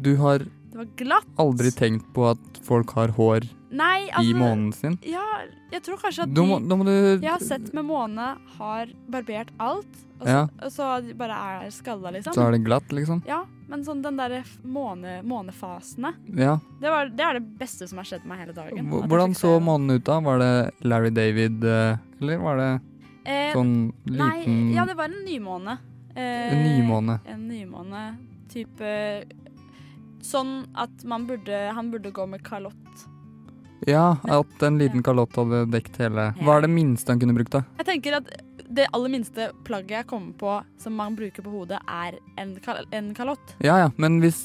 Du 0.03 0.15
har 0.21 0.39
Det 0.45 0.77
var 0.81 0.89
glatt. 0.99 1.29
aldri 1.39 1.71
tenkt 1.71 2.07
på 2.13 2.27
at 2.31 2.61
folk 2.67 2.91
har 2.97 3.13
hår 3.17 3.47
Nei, 3.69 4.05
i 4.07 4.11
altså 4.15 4.35
månen 4.39 4.73
sin? 4.73 4.97
Ja, 5.03 5.23
jeg 5.73 5.81
tror 5.83 5.97
kanskje 5.99 6.23
at 6.23 6.33
Da 6.33 6.41
må, 6.47 6.59
må 6.63 6.85
du 6.87 6.91
jeg 7.19 7.29
har 7.29 7.39
sett 7.43 7.73
med 7.75 7.83
måne 7.85 8.37
har 8.57 8.87
barbert 9.11 9.49
alt, 9.59 9.87
og 10.21 10.25
så, 10.25 10.31
Ja. 10.31 10.43
og 10.63 10.71
så 10.71 11.17
bare 11.17 11.35
er 11.65 11.69
skalla, 11.75 12.11
liksom. 12.15 12.33
Så 12.33 12.45
er 12.47 12.51
det 12.55 12.63
glatt, 12.63 12.87
liksom? 12.95 13.21
Ja, 13.27 13.41
men 13.67 13.83
sånn 13.83 14.01
den 14.01 14.15
derre 14.17 14.43
måne, 14.63 15.21
månefasene 15.23 16.13
Ja. 16.33 16.59
det, 16.79 16.89
var, 16.89 17.09
det 17.09 17.19
er 17.25 17.33
det 17.41 17.57
beste 17.59 17.87
som 17.89 17.97
har 17.97 18.05
skjedd 18.05 18.25
meg 18.25 18.39
hele 18.39 18.53
dagen. 18.53 18.87
Hvor- 18.89 19.03
Hvordan 19.07 19.35
fikk 19.35 19.41
så 19.43 19.59
månen 19.61 19.91
ut 19.97 20.03
da? 20.05 20.19
Var 20.21 20.39
det 20.39 20.71
Larry 20.87 21.09
David, 21.09 21.63
eh, 21.63 21.97
eller 22.21 22.37
var 22.39 22.57
det 22.57 22.81
Eh, 23.27 23.51
sånn 23.53 23.91
Nei, 24.05 24.71
ja, 24.73 24.85
det 24.85 24.95
var 24.95 25.09
en 25.11 25.25
nymåne. 25.25 25.77
Eh, 26.15 26.53
En 26.53 26.63
nymåne. 26.63 27.19
En 27.27 27.47
nymåne. 27.49 28.15
Type 28.47 29.25
Sånn 30.21 30.67
at 30.75 31.03
man 31.03 31.25
burde, 31.27 31.71
han 31.73 31.91
burde 31.91 32.11
gå 32.11 32.25
med 32.27 32.41
kalott. 32.43 32.73
Ja, 33.85 34.17
at 34.25 34.63
en 34.65 34.79
liten 34.81 35.03
kalott 35.05 35.35
hadde 35.37 35.65
dekt 35.69 35.99
hele 36.01 36.31
Hva 36.41 36.55
er 36.57 36.65
det 36.65 36.71
minste 36.73 37.11
han 37.13 37.19
kunne 37.21 37.35
brukt, 37.37 37.51
da? 37.53 37.61
Jeg 37.77 37.85
tenker 37.91 38.15
at 38.17 38.31
det 38.67 38.87
aller 38.91 39.11
minste 39.13 39.51
plagget 39.67 39.93
jeg 40.01 40.07
kommer 40.09 40.33
på 40.39 40.55
som 40.81 40.95
man 40.97 41.13
bruker 41.15 41.45
på 41.45 41.51
hodet, 41.53 41.77
er 41.87 42.17
en, 42.41 42.55
kal 42.65 42.81
en 42.91 43.13
kalott. 43.15 43.53
Ja 43.63 43.77
ja, 43.85 43.91
men 44.01 44.17
hvis 44.23 44.41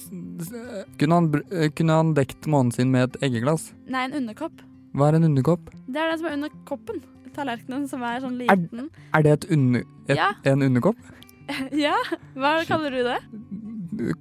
Kunne 1.00 1.14
han, 1.16 1.30
kunne 1.74 1.96
han 1.96 2.12
dekt 2.14 2.46
månen 2.46 2.70
sin 2.76 2.92
med 2.92 3.08
et 3.16 3.24
eggeglass? 3.30 3.70
Nei, 3.90 4.04
en 4.10 4.14
underkopp. 4.20 4.60
Hva 4.94 5.08
er 5.08 5.18
en 5.18 5.24
underkopp? 5.30 5.72
Det 5.88 5.96
er 5.98 6.12
den 6.12 6.20
som 6.20 6.28
er 6.28 6.36
under 6.38 6.54
koppen. 6.68 7.00
Tallerkenen 7.32 7.88
som 7.88 8.02
er 8.04 8.20
sånn 8.20 8.36
Er, 8.44 8.60
liten. 8.60 8.90
er 9.16 9.22
det 9.24 9.32
et 9.38 9.48
under, 9.56 9.84
et, 10.06 10.16
Ja. 10.18 10.32
en 10.44 10.62
underkopp? 10.68 10.98
ja, 11.86 11.96
hva 12.36 12.58
kaller 12.68 12.92
du 12.94 13.02
det? 13.08 13.18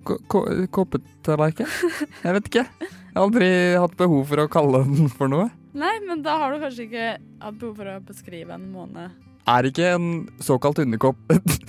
Ko- 0.04 0.46
Jeg 0.52 2.36
vet 2.36 2.50
ikke. 2.52 2.66
Jeg 2.82 3.16
har 3.16 3.26
aldri 3.26 3.50
hatt 3.80 3.98
behov 4.00 4.24
for 4.28 4.44
å 4.44 4.48
kalle 4.52 4.84
den 4.88 5.12
for 5.12 5.32
noe. 5.32 5.50
Nei, 5.72 5.94
men 6.04 6.24
da 6.26 6.38
har 6.42 6.52
du 6.52 6.64
kanskje 6.64 6.88
ikke 6.90 7.08
hatt 7.44 7.60
behov 7.60 7.76
for 7.80 7.92
å 7.92 8.00
beskrive 8.04 8.56
en 8.56 8.68
måne. 8.74 9.10
Er 9.50 9.68
ikke 9.68 9.94
en 9.96 10.10
såkalt 10.44 10.80
underkopp 10.84 11.18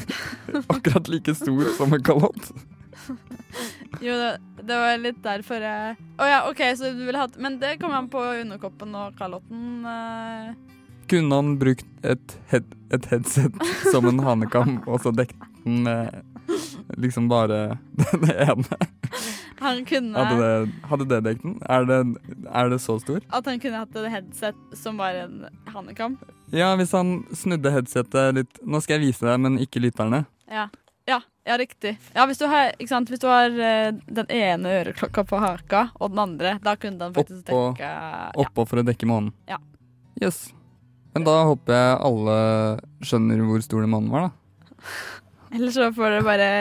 akkurat 0.74 1.08
like 1.08 1.34
stor 1.34 1.70
som 1.78 1.94
en 1.94 2.02
kalott? 2.04 2.52
Jo, 4.02 4.14
det, 4.16 4.30
det 4.64 4.76
var 4.78 4.98
litt 4.98 5.18
derfor 5.24 5.62
jeg 5.62 5.96
Å 6.16 6.26
ja, 6.26 6.38
OK, 6.48 6.60
så 6.78 6.92
du 6.96 7.02
ville 7.04 7.20
hatt 7.20 7.34
Men 7.36 7.58
det 7.60 7.74
kommer 7.80 7.98
an 8.00 8.08
på 8.10 8.22
underkoppen 8.40 8.94
og 8.96 9.18
kalotten. 9.18 9.84
Uh... 9.84 10.54
Kunne 11.10 11.38
han 11.38 11.56
brukt 11.60 11.86
et, 12.06 12.36
head, 12.48 12.72
et 12.94 13.06
headset 13.10 13.58
som 13.92 14.06
en 14.08 14.22
hanekam, 14.24 14.78
og 14.86 15.02
så 15.04 15.12
dekket 15.14 15.44
den 15.66 15.82
med 15.84 16.22
liksom 17.00 17.28
bare 17.30 17.78
den 18.12 18.28
ene? 18.30 18.80
Han 19.62 19.84
kunne 19.86 20.18
Hadde 20.18 20.36
det, 20.42 20.74
hadde 20.90 21.06
det 21.10 21.18
dekt 21.26 21.42
den? 21.44 21.58
Er 21.70 21.86
det, 21.86 21.98
er 22.50 22.70
det 22.72 22.80
så 22.82 22.98
stor? 22.98 23.20
At 23.30 23.46
han 23.46 23.60
kunne 23.62 23.82
hatt 23.84 23.98
et 24.00 24.10
headset 24.10 24.78
som 24.78 24.98
var 24.98 25.14
en 25.20 25.44
hannekam. 25.70 26.16
Ja, 26.50 26.72
hvis 26.80 26.94
han 26.96 27.20
snudde 27.36 27.70
headsetet 27.72 28.36
litt 28.36 28.62
Nå 28.66 28.82
skal 28.82 28.98
jeg 28.98 29.12
vise 29.12 29.28
deg, 29.28 29.38
men 29.44 29.60
ikke 29.62 29.82
lytterne. 29.84 30.24
Ja. 30.50 30.66
Ja, 31.08 31.18
ja, 31.46 31.56
riktig. 31.58 31.96
Ja, 32.14 32.26
hvis 32.30 32.38
du 32.38 32.46
har, 32.46 32.74
sant? 32.86 33.10
Hvis 33.10 33.22
du 33.22 33.26
har 33.26 33.50
uh, 33.50 33.90
den 33.90 34.28
ene 34.30 34.74
øreklokka 34.82 35.24
på 35.26 35.40
haka 35.42 35.88
og 35.98 36.12
den 36.12 36.22
andre, 36.22 36.56
da 36.62 36.76
kunne 36.78 37.00
den 37.00 37.16
faktisk 37.16 37.48
Oppå, 37.48 37.62
dekke 37.74 38.42
oppå 38.44 38.66
for 38.70 38.82
å 38.82 38.86
dekke 38.86 39.08
månen. 39.10 39.32
Ja. 39.50 39.58
Yes. 40.22 40.44
Men 41.12 41.26
da 41.26 41.40
håper 41.48 41.74
jeg 41.74 41.96
alle 42.06 42.36
skjønner 43.04 43.42
hvor 43.48 43.64
stor 43.64 43.82
den 43.82 43.92
månen 43.92 44.12
var, 44.14 44.30
da. 44.30 44.78
Eller 45.56 45.74
så 45.74 45.90
får 45.92 46.14
dere 46.14 46.24
bare 46.24 46.52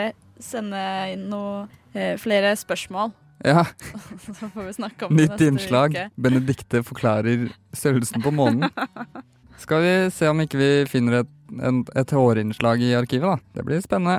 sende 0.44 0.82
inn 1.14 1.28
noe 1.32 1.66
eh, 1.94 2.14
flere 2.20 2.54
spørsmål. 2.58 3.12
Ja. 3.44 3.64
så 4.38 4.48
får 4.48 4.62
vi 4.68 4.72
snakke 4.72 5.06
om 5.06 5.16
det 5.16 5.22
Nytt 5.22 5.32
neste 5.34 5.50
innslag. 5.50 5.90
uke. 5.96 6.10
Benedikte 6.14 6.82
forklarer 6.86 7.48
størrelsen 7.72 8.22
på 8.22 8.30
månen. 8.34 8.68
Skal 9.62 9.82
vi 9.82 9.94
se 10.10 10.28
om 10.28 10.40
ikke 10.42 10.58
vi 10.58 10.70
finner 10.90 11.22
et, 11.22 11.32
en, 11.62 11.84
et 11.94 12.14
hårinnslag 12.16 12.82
i 12.82 12.94
arkivet, 12.98 13.28
da. 13.28 13.58
Det 13.58 13.66
blir 13.66 13.82
spennende. 13.84 14.18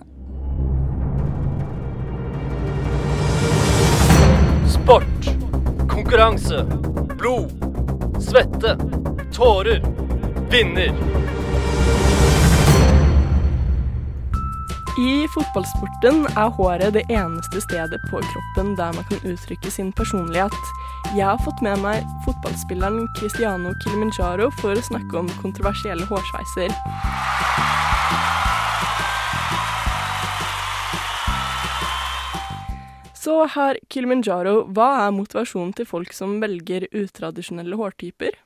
Sport. 4.71 5.27
Konkurranse. 5.91 6.63
Blod. 7.19 7.51
Svette. 8.23 8.77
Tårer. 9.35 9.83
Vinner. 10.51 10.93
I 14.93 15.25
fotballsporten 15.33 16.27
er 16.37 16.51
håret 16.53 16.93
det 16.93 17.01
eneste 17.09 17.57
stedet 17.63 17.97
på 18.11 18.19
kroppen 18.21 18.75
der 18.77 18.91
man 18.93 19.07
kan 19.09 19.23
uttrykke 19.25 19.71
sin 19.73 19.89
personlighet. 19.97 20.53
Jeg 21.17 21.25
har 21.25 21.41
fått 21.41 21.63
med 21.65 21.81
meg 21.81 22.05
fotballspilleren 22.27 23.07
Cristiano 23.17 23.71
Kilimanjaro 23.81 24.51
for 24.59 24.77
å 24.77 24.85
snakke 24.85 25.17
om 25.17 25.31
kontroversielle 25.41 26.05
hårsveiser. 26.05 26.69
Så 33.17 33.39
herr 33.55 33.81
Kilimanjaro, 33.89 34.67
hva 34.77 35.07
er 35.07 35.17
motivasjonen 35.17 35.73
til 35.73 35.89
folk 35.89 36.13
som 36.13 36.37
velger 36.43 36.85
utradisjonelle 36.93 37.81
hårtyper? 37.81 38.37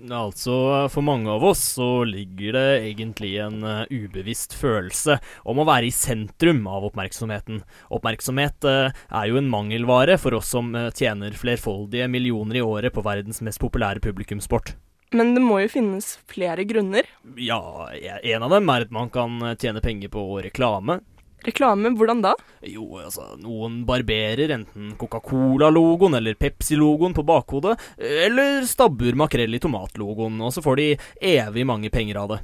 Altså, 0.00 0.54
for 0.90 1.04
mange 1.04 1.30
av 1.30 1.44
oss 1.44 1.62
så 1.76 2.04
ligger 2.08 2.56
det 2.56 2.68
egentlig 2.88 3.34
en 3.44 3.60
uh, 3.64 3.84
ubevisst 3.90 4.54
følelse 4.56 5.18
om 5.48 5.60
å 5.60 5.66
være 5.68 5.88
i 5.90 5.94
sentrum 5.94 6.64
av 6.70 6.88
oppmerksomheten. 6.88 7.60
Oppmerksomhet 7.92 8.68
uh, 8.68 8.88
er 8.88 9.28
jo 9.28 9.38
en 9.40 9.50
mangelvare 9.52 10.16
for 10.20 10.38
oss 10.38 10.50
som 10.54 10.72
uh, 10.74 10.88
tjener 10.96 11.36
flerfoldige 11.36 12.08
millioner 12.10 12.62
i 12.62 12.64
året 12.64 12.94
på 12.94 13.04
verdens 13.04 13.42
mest 13.44 13.60
populære 13.62 14.02
publikumssport. 14.04 14.74
Men 15.12 15.34
det 15.36 15.44
må 15.44 15.60
jo 15.60 15.68
finnes 15.68 16.14
flere 16.30 16.64
grunner. 16.64 17.04
Ja, 17.36 17.60
en 17.92 18.46
av 18.46 18.54
dem 18.54 18.70
er 18.72 18.86
at 18.86 18.94
man 18.94 19.12
kan 19.12 19.36
tjene 19.60 19.84
penger 19.84 20.08
på 20.14 20.24
reklame. 20.40 21.02
Reklame, 21.46 21.90
hvordan 21.98 22.22
da? 22.22 22.32
Jo, 22.70 22.84
altså, 23.02 23.32
noen 23.42 23.80
barberer 23.88 24.52
enten 24.54 24.92
Coca-Cola-logoen 25.00 26.14
eller 26.18 26.36
Pepsi-logoen 26.38 27.16
på 27.16 27.24
bakhodet, 27.26 27.74
eller 27.98 28.62
stabber 28.68 29.18
makrell 29.18 29.54
i 29.54 29.60
tomat-logoen, 29.62 30.38
og 30.44 30.54
så 30.54 30.62
får 30.64 30.78
de 30.78 30.88
evig 31.34 31.66
mange 31.66 31.90
penger 31.90 32.20
av 32.22 32.34
det. 32.34 32.40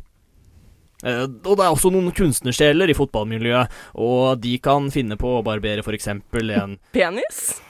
Eh, 1.06 1.22
og 1.28 1.52
det 1.54 1.62
er 1.62 1.70
også 1.70 1.92
noen 1.94 2.10
kunstnersjeler 2.10 2.90
i 2.90 2.96
fotballmiljøet, 2.98 3.70
og 4.02 4.40
de 4.42 4.56
kan 4.62 4.90
finne 4.94 5.18
på 5.20 5.36
å 5.38 5.44
barbere 5.46 5.84
for 5.86 5.94
eksempel 5.94 6.50
en 6.56 6.74
Penis? 6.94 7.60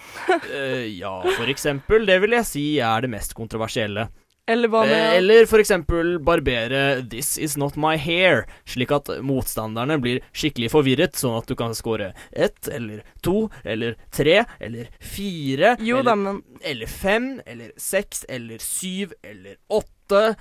eh, 0.48 0.86
Ja, 0.96 1.18
for 1.36 1.52
eksempel. 1.52 2.06
Det 2.08 2.16
vil 2.24 2.38
jeg 2.38 2.48
si 2.48 2.64
er 2.80 3.04
det 3.04 3.12
mest 3.12 3.36
kontroversielle. 3.36 4.08
Eller 4.48 4.70
hva 4.72 4.84
med 4.86 4.96
Eh, 4.96 5.16
Eller 5.18 5.46
for 5.46 5.60
eksempel 5.60 6.18
barbere 6.24 7.02
'This 7.02 7.36
is 7.38 7.56
not 7.60 7.76
my 7.76 7.96
hair', 7.96 8.46
slik 8.64 8.90
at 8.94 9.10
motstanderne 9.20 9.98
blir 10.00 10.20
skikkelig 10.32 10.70
forvirret, 10.72 11.14
sånn 11.20 11.36
at 11.38 11.46
du 11.46 11.54
kan 11.54 11.74
score 11.74 12.14
ett 12.32 12.68
eller 12.68 13.02
to 13.22 13.50
eller 13.64 13.96
tre 14.10 14.44
eller 14.60 14.88
fire 15.00 15.76
Jo 15.80 16.02
da, 16.02 16.14
men 16.14 16.42
eller 16.62 16.86
fem 16.86 17.40
eller 17.46 17.72
seks 17.76 18.24
eller 18.28 18.58
syv 18.58 19.12
eller 19.22 19.56
åtte. 19.68 19.92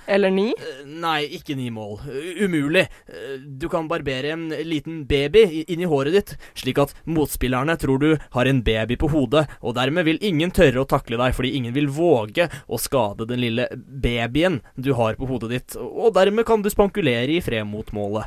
Eller 0.06 0.30
ni? 0.30 0.48
Eh, 0.56 0.84
Nei, 0.86 1.26
ikke 1.38 1.56
ni 1.56 1.68
mål. 1.70 1.98
Umulig. 2.40 2.86
Eh, 3.08 3.36
Du 3.58 3.68
kan 3.68 3.88
barbere 3.88 4.32
en 4.32 4.48
liten 4.50 5.04
baby 5.06 5.42
i- 5.44 5.64
inni 5.68 5.84
håret 5.84 6.12
ditt, 6.12 6.36
slik 6.54 6.78
at 6.78 6.94
motspillerne 7.06 7.76
tror 7.78 7.98
du 7.98 8.18
har 8.32 8.46
en 8.46 8.62
baby 8.62 8.96
på 8.96 9.08
hodet, 9.10 9.46
og 9.62 9.74
dermed 9.74 10.04
vil 10.04 10.18
ingen 10.22 10.50
tørre 10.50 10.84
å 10.84 10.88
takle 10.88 11.16
deg, 11.18 11.34
fordi 11.34 11.54
ingen 11.56 11.74
vil 11.74 11.86
våge 11.88 12.48
å 12.68 12.78
skade 12.78 13.26
den 13.26 13.40
lille 13.40 13.68
babyen 13.76 14.60
du 14.78 14.92
har 14.94 15.14
på 15.14 15.26
hodet 15.28 15.50
ditt, 15.50 15.76
og 15.76 16.14
dermed 16.14 16.46
kan 16.46 16.62
du 16.62 16.70
spankulere 16.70 17.28
i 17.36 17.40
fred 17.40 17.66
mot 17.66 17.86
målet. 17.92 18.26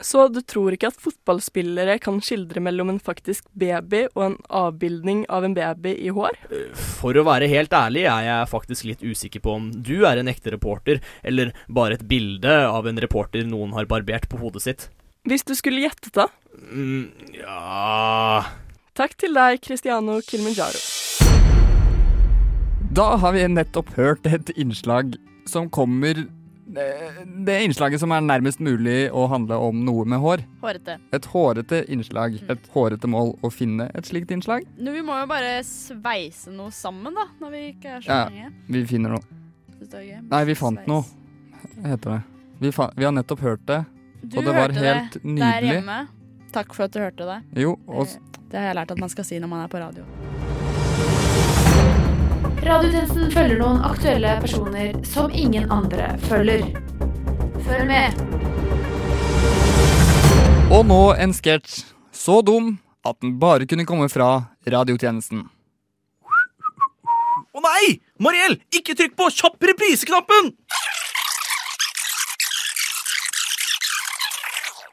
Så 0.00 0.28
du 0.30 0.38
tror 0.46 0.74
ikke 0.74 0.92
at 0.92 1.00
fotballspillere 1.02 1.96
kan 2.02 2.20
skildre 2.22 2.62
mellom 2.62 2.92
en 2.92 3.00
faktisk 3.02 3.48
baby 3.58 4.04
og 4.12 4.22
en 4.28 4.36
avbildning 4.60 5.24
av 5.26 5.46
en 5.46 5.56
baby 5.56 5.96
i 6.06 6.12
hår? 6.14 6.38
For 7.00 7.18
å 7.18 7.24
være 7.26 7.48
helt 7.50 7.74
ærlig 7.74 8.04
er 8.06 8.28
jeg 8.28 8.50
faktisk 8.52 8.86
litt 8.86 9.02
usikker 9.02 9.42
på 9.42 9.56
om 9.58 9.72
du 9.74 10.06
er 10.06 10.20
en 10.20 10.30
ekte 10.30 10.54
reporter, 10.54 11.02
eller 11.26 11.50
bare 11.66 11.98
et 11.98 12.06
bilde 12.06 12.54
av 12.68 12.86
en 12.86 13.02
reporter 13.02 13.42
noen 13.48 13.74
har 13.74 13.90
barbert 13.90 14.30
på 14.30 14.38
hodet 14.38 14.62
sitt. 14.68 14.88
Hvis 15.28 15.42
du 15.44 15.56
skulle 15.58 15.82
gjettet, 15.82 16.14
da? 16.14 16.28
Mm, 16.70 17.10
ja 17.36 18.46
Takk 18.98 19.12
til 19.18 19.34
deg, 19.34 19.60
Cristiano 19.62 20.16
Kilimanjaro. 20.26 20.78
Da 22.94 23.12
har 23.20 23.34
vi 23.34 23.44
nettopp 23.50 23.92
hørt 23.98 24.26
et 24.26 24.50
innslag 24.58 25.18
som 25.46 25.68
kommer 25.70 26.18
eh, 26.18 26.37
Det 26.68 27.54
innslaget 27.64 28.00
som 28.02 28.12
er 28.12 28.20
nærmest 28.20 28.60
mulig 28.60 29.08
å 29.14 29.22
handle 29.30 29.56
om 29.68 29.78
noe 29.86 30.04
med 30.08 30.20
hår. 30.20 30.42
Hårete. 30.60 30.98
Et 31.16 31.28
hårete 31.32 31.78
innslag. 31.88 32.36
Et 32.52 32.66
hårete 32.74 33.08
mål 33.08 33.32
å 33.44 33.50
finne 33.52 33.86
et 33.96 34.04
slikt 34.08 34.30
innslag. 34.34 34.66
Nå, 34.76 34.92
vi 34.92 35.00
må 35.06 35.16
jo 35.22 35.26
bare 35.30 35.54
sveise 35.64 36.52
noe 36.52 36.70
sammen, 36.74 37.14
da, 37.16 37.24
når 37.40 37.54
vi 37.56 37.62
ikke 37.72 37.94
er 37.96 38.04
så 38.04 38.12
Ja, 38.12 38.20
mange. 38.28 38.52
vi 38.68 38.84
finner 38.90 39.16
noe. 39.16 39.24
Det. 39.88 40.02
Nei, 40.28 40.42
vi 40.44 40.54
fant 40.58 40.84
noe, 40.90 41.04
heter 41.86 42.18
det. 42.18 42.22
Vi, 42.60 42.70
vi 42.98 43.04
har 43.06 43.12
nettopp 43.14 43.40
hørt 43.40 43.64
det, 43.66 43.84
Du 44.20 44.36
og 44.38 44.44
det 44.44 44.54
var 44.54 44.68
helt 44.74 45.12
det 45.14 45.22
der 45.22 45.28
nydelig. 45.30 45.72
hjemme. 45.78 45.98
Takk 46.52 46.74
for 46.74 46.84
at 46.84 46.92
du 46.92 46.98
hørte 47.00 47.24
det. 47.24 47.62
Jo, 47.62 47.78
og 47.86 48.08
Det 48.50 48.58
har 48.58 48.66
jeg 48.72 48.76
lært 48.76 48.90
at 48.90 48.98
man 49.00 49.08
skal 49.08 49.24
si 49.24 49.38
når 49.38 49.48
man 49.48 49.64
er 49.64 49.68
på 49.72 49.78
radio. 49.80 50.04
Radiotjenesten 52.58 53.28
følger 53.30 53.60
noen 53.60 53.78
aktuelle 53.86 54.32
personer 54.42 54.96
som 55.06 55.30
ingen 55.30 55.68
andre 55.70 56.08
følger. 56.26 56.64
Følg 57.62 57.84
med. 57.86 58.18
Og 60.74 60.82
nå 60.88 60.98
en 61.22 61.32
sketsj 61.36 61.84
så 62.10 62.40
dum 62.42 62.74
at 63.06 63.16
den 63.22 63.36
bare 63.38 63.68
kunne 63.70 63.86
komme 63.86 64.10
fra 64.10 64.28
radiotjenesten. 64.66 65.46
Å 67.54 67.62
nei! 67.62 67.94
Mariell, 68.18 68.58
ikke 68.74 68.98
trykk 68.98 69.14
på 69.18 69.30
kjapp 69.38 69.70
reprise-knappen! 69.70 70.52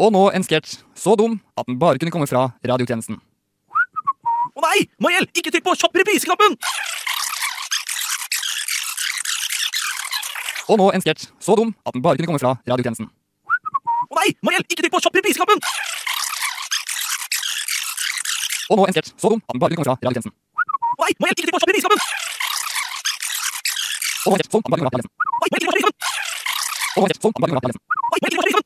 Og 0.05 0.13
nå 0.13 0.27
en 0.37 0.45
sketsj 0.45 0.79
så 0.93 1.17
dum 1.17 1.39
at 1.57 1.65
den 1.65 1.81
bare 1.81 1.97
kunne 1.97 2.13
komme 2.13 2.29
fra 2.29 2.51
radiotjenesten. 2.61 3.17
Å 4.55 4.69
nei! 4.69 4.87
Mariell, 5.01 5.27
ikke 5.33 5.49
trykk 5.49 5.65
på 5.65 5.79
kjapp 5.81 6.03
reprise-knappen! 6.05 6.61
Og 10.65 10.79
nå 10.81 10.87
en 10.95 11.03
sketsj 11.03 11.27
så 11.43 11.55
dum 11.59 11.73
at 11.85 11.93
den 11.93 12.01
bare 12.01 12.17
kunne 12.17 12.31
komme 12.31 12.41
fra 12.41 12.55
radiotjenesten. 12.65 13.05
Å 13.05 14.17
nei! 14.17 14.31
Mariell, 14.45 14.65
ikke 14.65 14.81
trykk 14.81 14.95
på 14.95 15.01
kjapp 15.03 15.17
reprise-knappen! 15.19 15.61
Og 18.73 18.79
nå 18.79 18.87
en 18.89 18.95
sketsj 18.95 19.11
så 19.13 19.29
dum 19.33 19.41
at 19.43 19.53
den 19.53 19.61
bare 19.61 19.75
kunne 19.75 19.83
komme 19.83 19.89
fra 19.91 19.97
radiotjenesten. 20.01 20.33
Å 20.33 21.05
nei! 21.05 21.11
Mariell, 21.21 21.37
ikke 21.37 21.45
trykk 21.45 21.57
på 21.57 21.61
kjapp 21.61 21.71
reprise-knappen! 21.71 22.01
Og 24.25 24.33
nå 24.33 24.33
en 24.33 24.41
sketsj 24.41 24.49
så 24.49 24.57
dum 24.57 24.65
at 24.65 24.65
den 24.65 24.73
bare 24.73 24.81
kunne 24.81 24.89
komme 24.89 24.89
fra 24.89 24.97
radiotjenesten. 24.97 25.13
Oi, 25.35 25.49
Mariell, 25.53 25.61
ikke 25.61 25.73
trykk 25.73 25.85
på 25.85 25.91
kjapp 25.91 25.99
Og 26.95 26.99
nå 26.99 27.05
en 27.05 27.13
sketsj 27.13 27.21
så 27.21 27.29
dum 27.29 27.35
at 27.35 27.39
den 27.39 27.45
bare 27.45 27.61
kunne 27.61 27.71
komme 27.75 27.75
fra 27.75 28.49
radiotjenesten. 28.49 28.65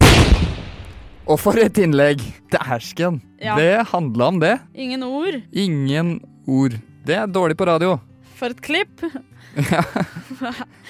Og 1.30 1.38
for 1.38 1.62
et 1.62 1.78
innlegg! 1.84 2.24
Dæsken! 2.50 3.20
Ja. 3.44 3.54
Det 3.60 3.92
handla 3.92 4.32
om 4.34 4.40
det. 4.42 4.56
Ingen 4.74 5.04
ord. 5.06 5.36
Ingen 5.54 6.16
ord. 6.48 6.80
Det 7.06 7.20
er 7.20 7.28
dårlig 7.30 7.60
på 7.60 7.68
radio. 7.70 8.00
For 8.40 8.56
et 8.56 8.64
klipp. 8.64 9.04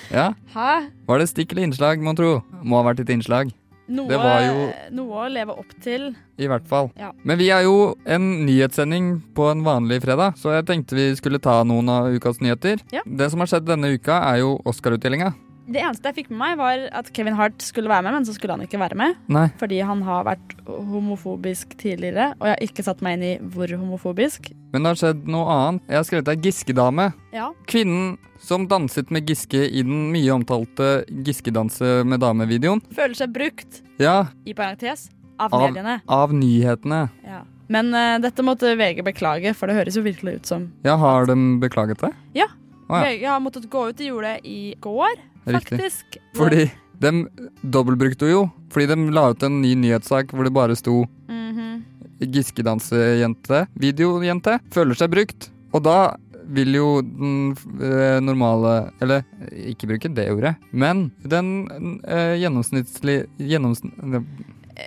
Ja. 0.09 0.33
Hæ? 0.55 0.69
Var 1.07 1.21
det 1.21 1.27
stikk 1.29 1.53
eller 1.53 1.67
innslag, 1.69 2.01
mon 2.03 2.17
tro? 2.17 2.39
Må 2.65 2.79
ha 2.79 2.87
vært 2.89 3.03
et 3.05 3.11
innslag. 3.13 3.53
Noe, 3.89 4.05
Det 4.11 4.17
var 4.21 4.41
jo 4.45 4.65
noe 4.93 5.21
å 5.23 5.29
leve 5.31 5.53
opp 5.57 5.71
til. 5.81 6.11
I 6.37 6.49
hvert 6.49 6.67
fall. 6.69 6.91
Ja. 6.99 7.09
Men 7.25 7.39
vi 7.39 7.47
er 7.53 7.63
jo 7.65 7.95
en 8.05 8.27
nyhetssending 8.45 9.07
på 9.37 9.47
en 9.49 9.63
vanlig 9.65 10.01
fredag, 10.03 10.35
så 10.37 10.53
jeg 10.53 10.67
tenkte 10.67 10.97
vi 10.97 11.07
skulle 11.17 11.41
ta 11.41 11.55
noen 11.65 11.89
av 11.89 12.11
ukas 12.13 12.37
nyheter. 12.43 12.83
Ja. 12.93 13.01
Det 13.05 13.31
som 13.33 13.41
har 13.41 13.49
skjedd 13.49 13.65
denne 13.69 13.89
uka, 13.95 14.19
er 14.29 14.43
jo 14.43 14.57
Oscar-utdelinga. 14.69 15.31
Det 15.69 15.81
eneste 15.83 16.09
jeg 16.09 16.15
fikk 16.23 16.29
med 16.33 16.39
meg, 16.41 16.53
var 16.57 16.83
at 16.97 17.09
Kevin 17.13 17.35
Hart 17.37 17.61
skulle 17.61 17.91
være 17.91 18.07
med, 18.07 18.15
men 18.17 18.25
så 18.25 18.33
skulle 18.33 18.55
han 18.57 18.63
ikke 18.65 18.79
være 18.81 18.97
med. 18.97 19.17
Nei. 19.29 19.43
Fordi 19.59 19.79
han 19.85 20.01
har 20.07 20.23
vært 20.25 20.55
homofobisk 20.65 21.75
tidligere, 21.77 22.31
og 22.39 22.47
jeg 22.49 22.55
har 22.55 22.63
ikke 22.65 22.85
satt 22.87 23.03
meg 23.05 23.17
inn 23.19 23.25
i 23.27 23.33
hvor 23.53 23.69
homofobisk. 23.75 24.49
Men 24.73 24.85
det 24.85 24.93
har 24.93 24.99
skjedd 25.03 25.29
noe 25.29 25.53
annet. 25.53 25.85
Jeg 25.89 25.99
har 25.99 26.07
skrevet 26.07 26.31
ei 26.33 26.39
Giske-dame. 26.47 27.05
Ja. 27.35 27.51
Kvinnen 27.69 28.17
som 28.41 28.65
danset 28.71 29.11
med 29.13 29.29
Giske 29.29 29.61
i 29.67 29.83
den 29.85 30.09
mye 30.13 30.33
omtalte 30.33 30.89
Giske-danse 31.27 31.99
med 32.07 32.21
dame-videoen. 32.23 32.81
Føler 32.95 33.17
seg 33.21 33.33
brukt, 33.35 33.81
Ja, 34.01 34.29
i 34.47 34.53
parentes, 34.57 35.09
av, 35.37 35.53
av, 35.53 35.67
mediene. 35.67 35.99
av 36.07 36.33
nyhetene. 36.33 37.03
Ja. 37.27 37.43
Men 37.69 37.91
uh, 37.93 38.17
dette 38.23 38.41
måtte 38.41 38.71
VG 38.79 39.03
beklage, 39.05 39.53
for 39.53 39.69
det 39.69 39.77
høres 39.77 39.99
jo 39.99 40.01
virkelig 40.05 40.39
ut 40.39 40.49
som 40.49 40.71
Ja, 40.87 40.95
har 40.97 41.29
de 41.29 41.35
beklaget 41.61 42.01
det? 42.01 42.09
Ja. 42.33 42.47
Å, 42.89 42.97
ja. 42.97 43.01
VG 43.05 43.25
har 43.29 43.41
måttet 43.43 43.69
gå 43.69 43.89
ut. 43.89 43.99
i 44.01 44.09
jordet 44.09 44.39
i 44.43 44.75
går, 44.81 45.19
Riktig. 45.45 45.77
faktisk. 45.77 46.17
Fordi 46.37 46.65
de 46.99 47.27
dobbeltbrukte 47.61 48.29
jo. 48.31 48.47
Fordi 48.73 48.89
de 48.89 49.11
la 49.13 49.29
ut 49.31 49.43
en 49.45 49.61
ny 49.61 49.75
nyhetssak 49.77 50.33
hvor 50.33 50.47
det 50.47 50.53
bare 50.53 50.75
sto 50.75 51.05
mm 51.29 51.51
-hmm. 51.53 51.83
Giskedansejente, 52.19 53.67
videojente, 53.73 54.59
føler 54.71 54.93
seg 54.95 55.11
brukt. 55.11 55.51
Og 55.71 55.83
da 55.83 56.15
vil 56.49 56.75
jo 56.75 57.01
den 57.01 57.55
eh, 57.81 58.19
normale 58.19 58.91
Eller 59.01 59.23
ikke 59.53 59.87
bruke 59.87 60.09
det 60.09 60.31
ordet, 60.31 60.55
men 60.71 61.11
den 61.23 62.01
eh, 62.07 62.35
gjennomsnittlig 62.41 63.27
gjennomsn... 63.37 63.93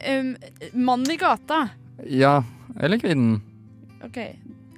Um, 0.09 0.37
Mannen 0.73 1.11
i 1.11 1.17
gata. 1.17 1.69
Ja, 2.09 2.43
eller 2.81 2.99
kvinnen. 2.99 3.43
OK. 4.05 4.19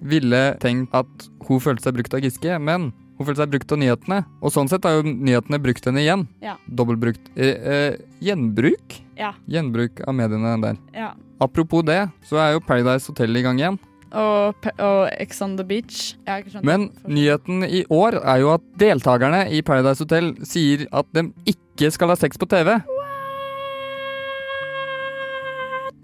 Ville 0.02 0.56
tenkt 0.60 0.92
at 0.92 1.28
hun 1.48 1.60
følte 1.60 1.82
seg 1.86 1.94
brukt 1.94 2.14
av 2.14 2.20
Giske, 2.20 2.58
men 2.58 2.92
hun 3.18 3.26
følte 3.26 3.42
seg 3.44 3.50
brukt 3.54 3.72
av 3.72 3.78
nyhetene. 3.78 4.18
Og 4.42 4.52
sånn 4.54 4.68
sett 4.70 4.84
har 4.86 4.96
jo 4.98 5.02
nyhetene 5.06 5.60
brukt 5.62 5.84
henne 5.86 6.02
igjen. 6.02 6.26
Ja. 6.42 6.56
Dobbeltbrukt. 6.66 7.30
Eh, 7.36 7.54
eh, 7.74 7.96
gjenbruk? 8.24 9.00
Ja. 9.18 9.32
Gjenbruk 9.46 10.00
av 10.06 10.14
mediene 10.18 10.56
der. 10.62 10.78
Ja. 10.94 11.12
Apropos 11.40 11.84
det, 11.86 12.00
så 12.26 12.38
er 12.42 12.54
jo 12.56 12.60
Paradise 12.64 13.06
Hotel 13.10 13.36
i 13.36 13.42
gang 13.46 13.58
igjen. 13.60 13.78
Og, 14.14 14.66
og 14.78 15.08
Ex 15.18 15.40
on 15.42 15.56
the 15.58 15.64
Beach. 15.66 16.14
Men 16.62 16.88
nyheten 17.10 17.64
i 17.66 17.84
år 17.90 18.20
er 18.22 18.42
jo 18.44 18.52
at 18.54 18.62
deltakerne 18.78 19.48
i 19.50 19.62
Paradise 19.66 20.04
Hotel 20.04 20.32
sier 20.46 20.86
at 20.94 21.06
de 21.14 21.28
ikke 21.50 21.90
skal 21.94 22.12
ha 22.12 22.18
sex 22.18 22.38
på 22.38 22.46
TV. 22.50 22.76
What? 22.78 23.10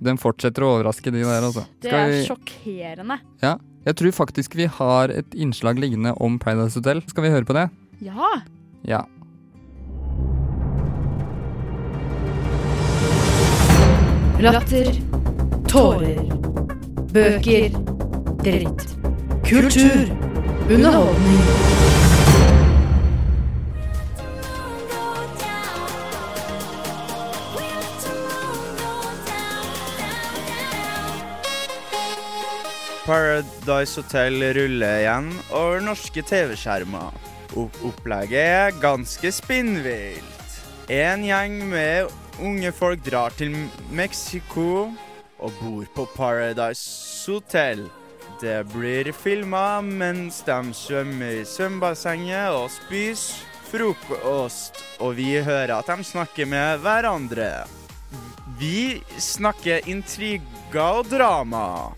Den 0.01 0.19
fortsetter 0.21 0.65
å 0.65 0.71
overraske 0.79 1.13
de 1.13 1.23
der, 1.23 1.45
altså. 1.45 1.67
Det 1.85 1.93
er 1.93 2.09
vi- 2.09 2.23
sjokkerende. 2.27 3.19
Ja. 3.43 3.57
Jeg 3.87 3.97
tror 3.97 4.13
faktisk 4.13 4.57
vi 4.59 4.67
har 4.69 5.09
et 5.09 5.35
innslag 5.35 5.79
liggende 5.81 6.13
om 6.21 6.39
Paradise 6.39 6.77
Hotel. 6.81 7.01
Skal 7.09 7.25
vi 7.25 7.33
høre 7.33 7.49
på 7.49 7.57
det? 7.57 7.69
Ja. 8.05 8.29
Ja. 8.85 9.01
Latter. 14.41 14.93
Tårer. 15.69 16.21
Bøker. 17.13 17.71
Dritt. 18.45 18.87
Kultur. 19.45 20.13
Underholdning. 20.71 22.00
Paradise 33.11 33.99
Hotel 33.99 34.37
ruller 34.55 35.01
igjen 35.01 35.31
over 35.51 35.81
norske 35.83 36.23
TV-skjermer. 36.23 37.11
Opplegget 37.59 38.39
er 38.39 38.77
ganske 38.79 39.33
spinnvilt. 39.35 40.53
En 40.87 41.25
gjeng 41.27 41.57
med 41.73 42.13
unge 42.39 42.71
folk 42.71 43.01
drar 43.03 43.35
til 43.35 43.57
Mexico 43.91 44.93
og 45.43 45.57
bor 45.59 45.89
på 45.97 46.05
Paradise 46.15 47.27
Hotel. 47.27 47.83
Det 48.39 48.61
blir 48.71 49.11
filma 49.11 49.81
mens 49.83 50.45
de 50.47 50.61
svømmer 50.79 51.41
i 51.41 51.49
svømmebassenget 51.51 52.55
og 52.61 52.69
spiser 52.77 53.43
frokost, 53.73 54.79
og 55.03 55.17
vi 55.19 55.33
hører 55.43 55.75
at 55.81 55.91
de 55.91 56.07
snakker 56.07 56.47
med 56.47 56.79
hverandre. 56.87 57.67
Vi 58.63 59.03
snakker 59.19 59.91
intriger 59.91 60.79
og 60.85 61.11
drama. 61.11 61.91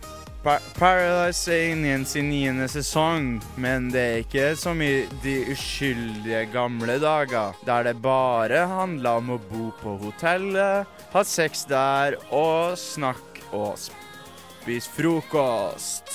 Pa 0.42 0.56
Paradise 0.74 1.52
er 1.54 1.68
inne 1.70 1.90
i 2.00 2.06
sin 2.08 2.26
niende 2.32 2.64
sesong, 2.66 3.36
men 3.62 3.92
det 3.94 4.00
er 4.02 4.22
ikke 4.24 4.46
som 4.58 4.80
i 4.82 5.04
de 5.22 5.36
uskyldige 5.52 6.40
gamle 6.50 6.96
dager, 6.98 7.54
der 7.62 7.86
det 7.86 8.00
bare 8.02 8.64
handla 8.66 9.20
om 9.20 9.36
å 9.36 9.38
bo 9.38 9.68
på 9.78 9.94
hotellet, 10.02 10.90
ha 11.12 11.22
sex 11.22 11.62
der 11.70 12.16
og 12.34 12.74
snakke 12.74 13.46
og 13.54 13.78
spise 13.78 14.90
frokost. 14.96 16.10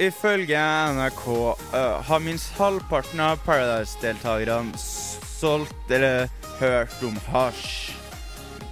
Ifølge 0.00 0.62
NRK 0.96 1.26
uh, 1.28 2.00
har 2.08 2.24
minst 2.24 2.56
halvparten 2.56 3.20
av 3.20 3.42
Paradise-deltakerne 3.44 4.80
solgt 4.80 5.92
eller 5.92 6.32
hørt 6.56 7.04
om 7.04 7.20
hasj. 7.28 7.92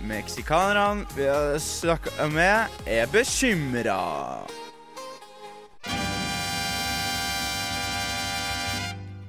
Meksikanerne 0.00 1.04
vi 1.12 1.28
har 1.28 1.58
snakka 1.60 2.32
med, 2.32 2.80
er 2.88 3.12
bekymra. 3.12 4.00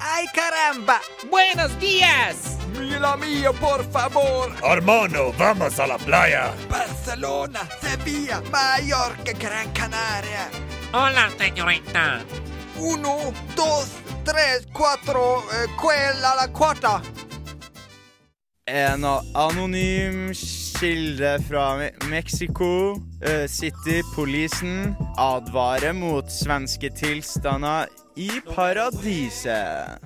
¡Ay 0.04 0.26
caramba! 0.34 1.00
¡Buenos 1.30 1.80
días! 1.80 2.58
Mila 2.80 3.16
mía, 3.18 3.52
por 3.54 3.84
favor. 3.92 4.52
Hermano, 4.64 5.32
vamos 5.38 5.80
a 5.80 5.86
la 5.86 5.98
playa. 6.00 6.52
Barcelona, 6.68 7.60
Sevilla, 7.80 8.42
Mallorca, 8.52 9.32
Gran 9.34 9.72
Canaria. 9.74 10.50
Hola, 10.92 11.30
señorita. 11.38 12.22
Uno, 12.80 13.32
dos, 13.56 13.90
tres, 14.24 14.68
cuatro. 14.74 15.44
Eh, 15.54 15.68
cuela 15.80 16.36
la 16.36 16.48
cuarta? 16.52 17.02
En 18.66 19.04
anonym 19.36 20.34
kilde 20.80 21.40
fra 21.48 21.92
Mexico 22.08 23.00
eh, 23.22 23.48
City-polisen 23.48 24.96
advarer 25.18 25.94
mot 25.94 26.30
svenske 26.30 26.90
tilstander 26.90 27.90
i 28.16 28.30
paradiset. 28.56 30.00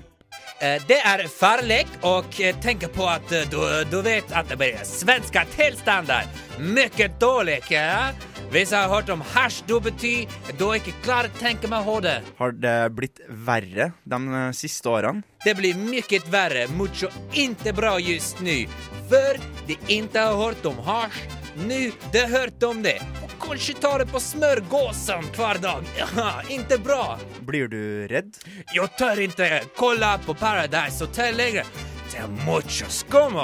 Eh, 0.60 0.82
Det 0.88 1.00
er 1.04 1.28
farlig 1.28 1.84
å 2.02 2.22
tenke 2.62 2.88
på 2.88 3.08
att 3.08 3.32
eh, 3.32 3.44
du, 3.52 3.60
du 3.92 4.02
vet 4.02 4.32
at 4.32 4.48
det 4.50 4.58
blir 4.58 4.78
svenske 4.88 5.44
tilstander. 5.56 6.28
Mye 6.60 7.10
dårlig. 7.20 7.64
Ja? 7.70 8.14
Hvis 8.52 8.72
jeg 8.72 8.80
har 8.80 8.92
hørt 8.94 9.10
om 9.10 9.24
hasj, 9.34 9.64
du 9.68 9.80
betyr 9.84 10.30
da 10.60 10.70
ikke 10.78 10.94
klar 11.04 11.28
å 11.28 11.34
tenke 11.40 11.68
meg 11.68 11.84
hodet. 11.84 12.22
Har 12.38 12.54
det 12.56 12.76
blitt 12.96 13.20
verre 13.28 13.92
de 14.06 14.22
eh, 14.32 14.52
siste 14.56 14.90
årene? 14.90 15.26
Det 15.46 15.56
blir 15.58 15.76
mye 15.76 16.22
verre. 16.32 16.68
mucho 16.68 17.10
inte 17.34 17.74
bra 17.74 18.00
just 18.00 18.40
nu. 18.40 18.66
Før 19.10 19.38
de 19.68 19.78
ikke 19.88 20.20
har 20.20 20.36
hørt 20.40 20.66
om 20.66 20.78
hasj. 20.86 21.20
Nå 21.56 21.92
de 22.12 22.26
hört 22.28 22.64
om 22.64 22.82
det. 22.84 23.00
Och 23.48 23.82
ta 23.82 23.98
det 23.98 24.06
på 24.06 24.20
smørgåsen 24.20 25.24
hver 25.36 25.58
dag. 25.58 25.84
Ja, 25.98 26.42
inte 26.50 26.78
bra. 26.78 27.20
Blir 27.40 27.68
du 27.68 28.08
redd? 28.08 28.38
Jeg 28.74 28.90
tør 28.98 29.20
ikke 29.22 29.62
kolla 29.78 30.18
på 30.26 30.34
Paradise 30.34 31.06
Hotel 31.06 31.38
lenger. 31.38 31.70
Det 32.12 32.24
er 32.24 32.32
mucho 32.46 32.90
skum. 32.90 33.38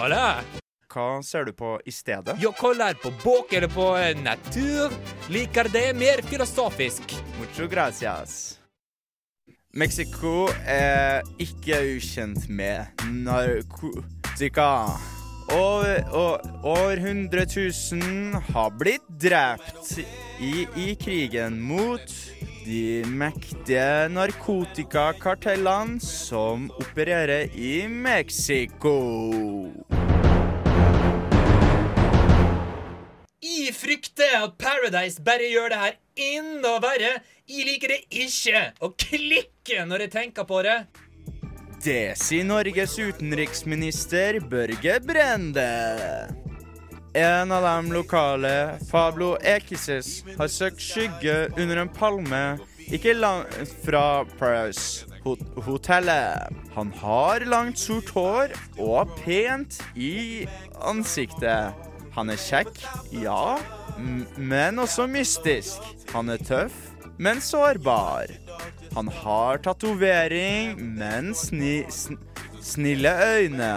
Hva 0.91 1.21
ser 1.23 1.45
du 1.45 1.53
på 1.53 1.75
i 1.85 1.91
stedet? 1.91 2.35
Jeg 2.41 2.57
koller 2.57 2.97
på 2.97 3.13
bok 3.23 3.53
eller 3.53 3.69
på 3.71 3.91
eh, 3.97 4.17
natur. 4.17 4.91
Liker 5.29 5.69
det 5.71 5.93
mer 5.95 6.21
filosofisk. 6.25 7.15
Mucho 7.39 7.67
gracias. 7.67 8.57
Mexico 9.73 10.49
er 10.67 11.21
ikke 11.39 11.77
ukjent 11.95 12.49
med 12.49 13.05
narkotika. 13.07 14.71
Og 15.51 15.83
over 16.63 16.95
100 16.95 17.43
000 17.91 18.39
har 18.53 18.69
blitt 18.79 19.03
drept 19.19 19.97
i, 20.39 20.63
i 20.79 20.93
krigen 20.95 21.57
mot 21.59 22.13
de 22.63 23.01
mektige 23.03 24.07
narkotikakartellene 24.13 25.99
som 25.99 26.69
opererer 26.79 27.51
i 27.51 27.83
Mexico. 27.91 28.95
Jeg 33.43 33.75
frykter 33.75 34.39
at 34.39 34.55
Paradise 34.61 35.19
bare 35.19 35.51
gjør 35.51 35.73
det 35.73 35.83
her 35.83 35.95
enda 36.31 36.77
verre. 36.79 37.13
Jeg 37.49 37.67
liker 37.67 37.91
det 37.97 38.01
ikke 38.23 38.65
å 38.79 38.93
klikke 38.95 39.83
når 39.89 40.07
jeg 40.07 40.15
tenker 40.15 40.47
på 40.47 40.63
det. 40.63 40.79
Det 41.81 42.13
sier 42.21 42.45
Norges 42.45 42.99
utenriksminister 42.99 44.37
Børge 44.39 44.99
Brende. 45.01 45.63
En 47.17 47.51
av 47.51 47.63
de 47.65 47.93
lokale, 47.95 48.51
Pablo 48.91 49.31
Ekises, 49.41 50.19
har 50.37 50.51
søkt 50.51 50.83
skygge 50.83 51.47
under 51.57 51.81
en 51.81 51.89
palme 51.89 52.41
ikke 52.93 53.15
langt 53.17 53.73
fra 53.81 54.21
hot 55.23 55.41
hotellet. 55.65 56.53
Han 56.75 56.93
har 57.01 57.47
langt, 57.49 57.81
sort 57.81 58.13
hår 58.13 58.53
og 58.77 59.17
pent 59.23 59.81
i 59.97 60.45
ansiktet. 60.85 61.73
Han 62.13 62.29
er 62.29 62.37
kjekk, 62.45 62.77
ja, 63.23 63.57
men 64.37 64.77
også 64.77 65.09
mystisk. 65.09 65.81
Han 66.13 66.29
er 66.29 66.45
tøff, 66.45 66.90
men 67.21 67.41
sårbar. 67.41 68.33
Han 68.95 69.07
har 69.07 69.57
tatovering, 69.57 70.73
men 70.97 71.35
sni, 71.37 71.85
sn, 71.89 72.17
snille 72.61 73.13
øyne. 73.37 73.73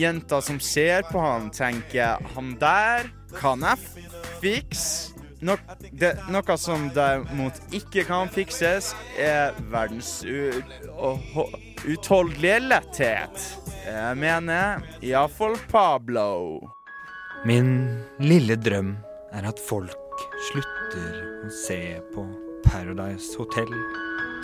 Jenta 0.00 0.40
som 0.40 0.60
ser 0.60 1.04
på 1.12 1.20
han, 1.20 1.50
tenker 1.52 2.24
han 2.34 2.54
der 2.60 3.10
kan 3.36 3.60
jeg 3.68 4.08
fikse. 4.40 5.12
No, 5.40 5.54
det, 5.96 6.14
noe 6.28 6.56
som 6.60 6.88
derimot 6.92 7.60
ikke 7.72 8.04
kan 8.08 8.28
fikses, 8.32 8.90
er 9.16 9.56
verdens 9.72 10.18
uutholdelige 10.24 11.70
utholdelige 11.88 12.58
letthet. 12.60 13.46
Jeg 13.86 14.18
mener 14.20 14.84
iallfall 15.00 15.56
Pablo. 15.70 16.60
Min 17.48 17.72
lille 18.20 18.56
drøm 18.60 18.94
er 19.32 19.48
at 19.48 19.64
folk 19.64 20.28
slutter 20.50 21.20
å 21.46 21.52
se 21.62 21.82
på 22.12 22.28
Paradise 22.70 23.34
Hotel, 23.38 23.70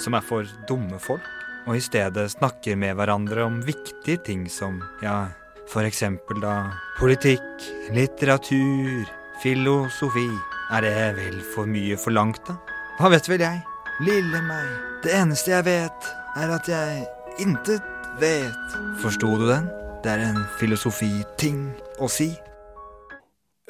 som 0.02 0.16
er 0.18 0.24
for 0.26 0.46
dumme 0.68 0.98
folk, 1.02 1.24
og 1.66 1.78
i 1.78 1.82
stedet 1.82 2.28
snakker 2.34 2.78
med 2.78 2.96
hverandre 2.98 3.46
om 3.46 3.60
viktige 3.66 4.18
ting 4.26 4.46
som, 4.50 4.80
ja, 5.02 5.28
for 5.70 5.86
eksempel 5.86 6.40
da 6.42 6.56
politikk, 6.98 7.66
litteratur, 7.94 9.06
filosofi. 9.42 10.28
Er 10.74 10.82
det 10.82 10.94
vel 11.18 11.40
for 11.54 11.70
mye 11.70 11.98
forlangt, 11.98 12.42
da? 12.48 12.56
Hva 12.98 13.10
vet 13.14 13.28
vel 13.30 13.44
jeg? 13.44 13.62
Lille 14.06 14.42
meg. 14.46 14.70
Det 15.04 15.14
eneste 15.14 15.54
jeg 15.54 15.66
vet, 15.66 16.08
er 16.36 16.54
at 16.56 16.70
jeg 16.70 17.04
intet 17.42 17.84
vet. 18.20 18.78
Forsto 19.02 19.36
du 19.38 19.46
den? 19.50 19.70
Det 20.02 20.14
er 20.14 20.24
en 20.28 20.42
filosofiting 20.58 21.68
å 22.02 22.10
si. 22.10 22.30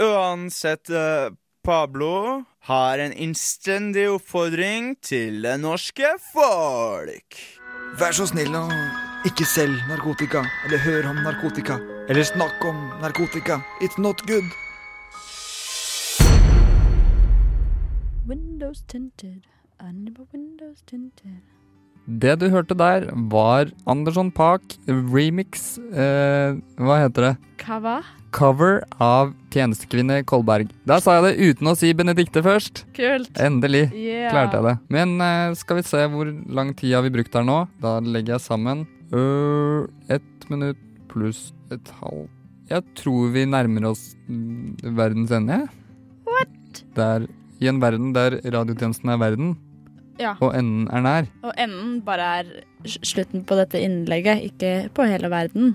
Uansett, 0.01 0.91
eh, 0.91 1.29
Pablo 1.67 2.45
har 2.63 2.99
en 2.99 3.13
innstendig 3.13 4.05
oppfordring 4.07 4.93
til 5.03 5.41
det 5.43 5.57
norske 5.59 6.13
folk. 6.29 7.39
Vær 7.99 8.15
så 8.15 8.29
snill 8.31 8.55
å 8.55 8.61
ikke 9.27 9.43
selg 9.51 9.75
narkotika, 9.89 10.45
eller 10.63 10.79
hør 10.85 11.09
om 11.11 11.19
narkotika, 11.27 11.81
eller 12.07 12.23
snakk 12.23 12.63
om 12.71 12.79
narkotika. 13.03 13.59
It's 13.83 13.99
not 13.99 14.23
good. 14.31 14.47
Windows 18.31 18.87
tinted, 18.87 19.43
under 19.83 20.23
windows 20.31 20.87
tinted. 20.87 21.56
Det 22.07 22.37
du 22.39 22.47
hørte 22.53 22.77
der, 22.79 23.09
var 23.31 23.73
Andersson 23.91 24.31
Park 24.31 24.77
remix 24.87 25.75
eh, 25.91 26.55
Hva 26.79 27.01
heter 27.03 27.31
det? 27.31 27.33
Hva? 27.67 27.97
Cover 28.37 28.83
av 29.03 29.33
Tjenestekvinne 29.51 30.21
Kolberg. 30.29 30.69
Der 30.87 31.01
sa 31.03 31.17
jeg 31.17 31.25
det 31.25 31.51
uten 31.51 31.71
å 31.71 31.75
si 31.79 31.91
Benedikte 31.97 32.43
først. 32.45 32.85
Kult. 32.95 33.31
Endelig 33.41 33.89
Yeah. 33.97 34.31
klarte 34.31 34.59
jeg 34.61 34.67
det. 34.69 34.75
Men 34.93 35.17
eh, 35.25 35.55
skal 35.59 35.81
vi 35.81 35.87
se 35.89 36.05
hvor 36.13 36.31
lang 36.53 36.75
tid 36.77 36.95
har 36.95 37.03
vi 37.07 37.15
brukt 37.17 37.35
her 37.35 37.47
nå? 37.47 37.63
Da 37.83 37.97
legger 38.05 38.37
jeg 38.37 38.45
sammen 38.45 38.85
uh, 39.15 39.87
ett 40.13 40.47
minutt 40.53 40.79
pluss 41.11 41.49
et 41.73 41.91
halvt 42.03 42.31
Jeg 42.71 42.83
tror 42.99 43.31
vi 43.35 43.47
nærmer 43.49 43.91
oss 43.93 44.13
mm, 44.29 44.95
verdens 44.99 45.33
ende. 45.35 45.61
What? 46.27 46.83
Der, 46.99 47.27
I 47.63 47.71
en 47.71 47.81
verden 47.83 48.13
der 48.15 48.41
radiotjenesten 48.43 49.11
er 49.15 49.21
verden, 49.23 49.55
Ja. 50.21 50.35
og 50.41 50.55
enden 50.57 50.87
er 50.93 51.03
nær. 51.05 51.27
Og 51.45 51.53
enden 51.61 52.01
bare 52.07 52.29
er 52.41 52.53
slutten 53.05 53.45
på 53.45 53.59
dette 53.59 53.81
innlegget, 53.83 54.45
ikke 54.51 54.89
på 54.95 55.07
hele 55.09 55.31
verden. 55.33 55.75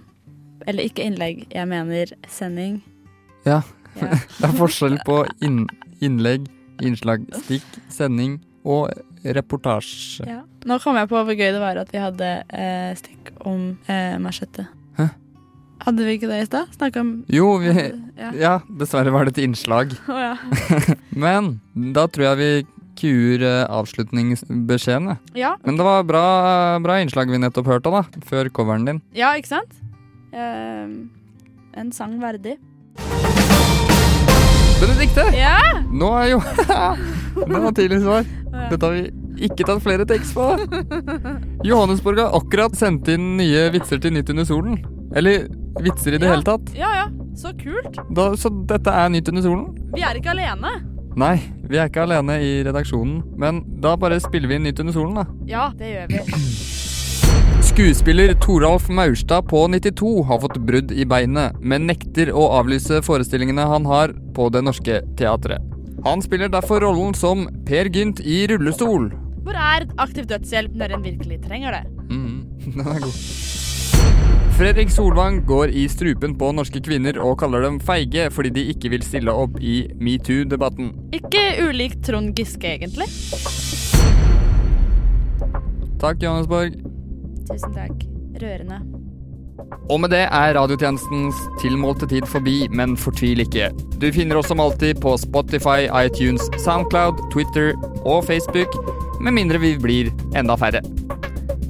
Eller 0.67 0.86
ikke 0.89 1.06
innlegg, 1.06 1.45
jeg 1.51 1.67
mener 1.69 2.13
sending. 2.30 2.82
Ja. 3.45 3.62
Ja. 3.99 4.12
det 4.39 4.47
er 4.47 4.58
forskjell 4.58 4.99
på 5.06 5.23
inn, 5.43 5.65
innlegg, 6.01 6.45
innslag, 6.82 7.25
stikk, 7.43 7.67
sending 7.91 8.39
og 8.63 8.91
reportasje. 9.25 10.25
Ja. 10.30 10.41
Nå 10.69 10.77
kom 10.82 10.97
jeg 10.97 11.10
på 11.10 11.21
hvor 11.25 11.38
gøy 11.38 11.49
det 11.54 11.62
var 11.62 11.80
at 11.82 11.89
vi 11.93 12.01
hadde 12.01 12.30
eh, 12.54 12.91
stikk 12.97 13.34
om 13.47 13.73
eh, 13.89 14.17
machete. 14.21 14.67
Hæ? 14.97 15.10
Hadde 15.82 16.06
vi 16.06 16.17
ikke 16.17 16.30
det 16.30 16.43
i 16.43 16.45
stad? 16.49 16.69
Snakka 16.77 17.01
om 17.01 17.12
Jo, 17.32 17.56
vi 17.62 17.73
Ja. 17.73 18.32
Ja, 18.38 18.54
dessverre 18.77 19.13
var 19.13 19.25
det 19.25 19.38
et 19.38 19.43
innslag. 19.47 19.95
Oh, 20.08 20.19
ja. 20.21 20.36
Men 21.23 21.56
da 21.95 22.06
tror 22.06 22.32
jeg 22.32 22.38
vi 22.38 22.51
kuer 22.99 23.45
avslutningsbeskjedene. 23.67 25.17
Ja. 25.38 25.56
Men 25.65 25.77
det 25.80 25.86
var 25.88 26.04
bra, 26.08 26.25
bra 26.84 26.99
innslag 27.01 27.32
vi 27.32 27.39
nettopp 27.41 27.69
hørte, 27.71 27.93
da. 27.93 28.04
Før 28.27 28.49
coveren 28.54 28.86
din. 28.88 29.01
ja, 29.17 29.34
ikke 29.39 29.54
sant? 29.56 29.80
Uh, 30.32 31.08
en 31.77 31.91
sang 31.95 32.19
verdig. 32.21 32.58
Benedicte! 34.82 35.23
Ja! 35.38 35.58
Nå 35.93 36.08
er 36.17 36.32
jo 36.32 36.39
Det 37.51 37.60
var 37.62 37.73
tidlig 37.77 37.99
svar. 38.01 38.25
Dette 38.71 38.88
har 38.88 38.95
vi 38.95 39.45
ikke 39.45 39.65
tatt 39.67 39.82
flere 39.84 40.06
tekst 40.10 40.34
på. 40.36 40.47
Johannesborg 41.67 42.19
har 42.19 42.34
akkurat 42.38 42.75
sendt 42.77 43.08
inn 43.13 43.36
nye 43.38 43.67
vitser 43.75 44.01
til 44.01 44.15
Nytt 44.15 44.32
under 44.34 44.47
solen. 44.49 44.80
Eller 45.15 45.45
vitser 45.84 46.17
i 46.17 46.21
det 46.21 46.27
hele 46.30 46.43
tatt. 46.47 46.73
Ja, 46.77 46.89
ja. 46.97 47.06
Så 47.38 47.54
kult. 47.62 47.95
Da, 48.12 48.32
så 48.38 48.51
dette 48.67 48.91
er 48.91 49.13
Nytt 49.13 49.30
under 49.32 49.45
solen? 49.45 49.69
Vi 49.95 50.04
er 50.04 50.17
ikke 50.19 50.34
alene. 50.34 50.73
Nei, 51.19 51.36
vi 51.67 51.76
er 51.76 51.89
ikke 51.89 52.06
alene 52.06 52.38
i 52.39 52.52
redaksjonen. 52.63 53.21
Men 53.39 53.63
da 53.84 53.97
bare 54.00 54.19
spiller 54.24 54.52
vi 54.52 54.60
inn 54.60 54.67
Nytt 54.69 54.80
under 54.84 54.95
solen, 54.95 55.17
da. 55.19 55.26
Ja, 55.50 55.65
det 55.76 55.91
gjør 55.91 56.13
vi. 56.13 56.21
Skuespiller 57.71 58.34
Toralf 58.43 58.89
Maurstad 58.91 59.47
på 59.47 59.63
92 59.71 60.24
har 60.28 60.41
fått 60.43 60.58
brudd 60.67 60.91
i 60.91 61.06
beinet, 61.08 61.56
men 61.60 61.88
nekter 61.88 62.32
å 62.36 62.47
avlyse 62.58 63.00
forestillingene 63.06 63.67
han 63.67 63.88
har 63.88 64.15
på 64.36 64.50
Det 64.54 64.63
Norske 64.65 65.02
Teatret. 65.19 65.63
Han 66.06 66.24
spiller 66.26 66.50
derfor 66.52 66.82
rollen 66.84 67.13
som 67.15 67.45
Per 67.67 67.91
Gynt 67.93 68.24
i 68.26 68.43
rullestol. 68.50 69.12
Hvor 69.45 69.58
er 69.58 69.88
aktiv 70.02 70.28
dødshjelp 70.30 70.76
når 70.78 70.97
en 70.97 71.06
virkelig 71.06 71.41
trenger 71.45 71.78
det? 71.78 71.84
Mm, 72.12 72.39
den 72.76 72.88
er 72.88 73.04
god. 73.06 73.61
Fredrik 74.62 74.91
Solvang 74.93 75.39
går 75.50 75.71
i 75.74 75.88
strupen 75.89 76.36
på 76.38 76.52
norske 76.54 76.78
kvinner 76.86 77.17
og 77.17 77.39
kaller 77.41 77.63
dem 77.65 77.80
feige 77.82 78.28
fordi 78.30 78.52
de 78.54 78.65
ikke 78.69 78.91
vil 78.93 79.02
stille 79.02 79.34
opp 79.34 79.56
i 79.58 79.88
metoo-debatten. 79.97 80.91
Ikke 81.17 81.41
ulikt 81.65 82.04
Trond 82.06 82.38
Giske, 82.38 82.76
egentlig. 82.76 83.08
Takk, 85.97 86.21
Johannesborg. 86.21 86.78
Tusen 87.50 87.74
takk. 87.74 88.06
Rørende. 88.43 88.78
Og 89.89 90.04
med 90.04 90.13
det 90.13 90.28
er 90.28 90.54
radiotjenestens 90.60 91.41
tilmålte 91.63 92.06
tid 92.13 92.30
forbi, 92.30 92.67
men 92.69 92.93
fortvil 92.93 93.41
ikke. 93.41 93.71
Du 93.97 94.12
finner 94.13 94.38
oss 94.38 94.54
som 94.54 94.62
alltid 94.62 95.02
på 95.02 95.15
Spotify, 95.26 95.89
iTunes, 95.89 96.45
Soundcloud, 96.62 97.17
Twitter 97.34 97.74
og 98.06 98.30
Facebook, 98.30 98.78
med 99.26 99.41
mindre 99.41 99.65
vi 99.65 99.74
blir 99.82 100.13
enda 100.38 100.54
færre. 100.54 100.86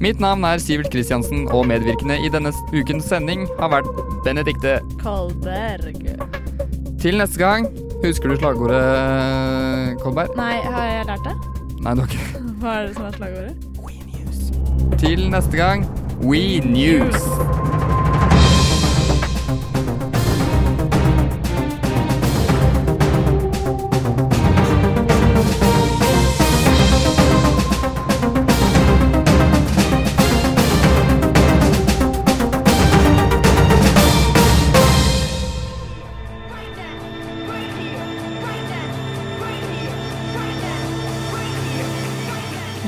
Mitt 0.02 0.18
navn 0.18 0.42
er 0.42 0.58
Sivert 0.58 0.90
Kristiansen, 0.90 1.44
og 1.54 1.66
medvirkende 1.70 2.16
i 2.26 2.30
denne 2.32 2.50
ukens 2.74 3.04
sending 3.06 3.44
har 3.60 3.68
vært 3.70 3.86
Benedikte. 4.24 4.80
Kolberg. 4.98 6.00
Til 6.98 7.20
neste 7.20 7.38
gang, 7.38 7.68
husker 8.02 8.32
du 8.32 8.36
slagordet, 8.40 8.82
Kolberg? 10.02 10.34
Nei, 10.34 10.56
har 10.66 10.88
jeg 10.90 11.06
lært 11.06 11.28
det? 11.28 11.36
Nei, 11.86 11.94
du 11.94 12.02
har 12.02 12.10
ikke 12.10 12.42
Hva 12.64 12.74
er 12.80 12.88
det 12.88 12.96
som 12.98 13.06
er 13.06 13.16
slagordet? 13.20 13.70
We 13.78 13.94
News. 14.10 14.42
Til 14.98 15.24
neste 15.30 15.62
gang, 15.62 15.86
We 16.26 16.58
News. 16.66 17.22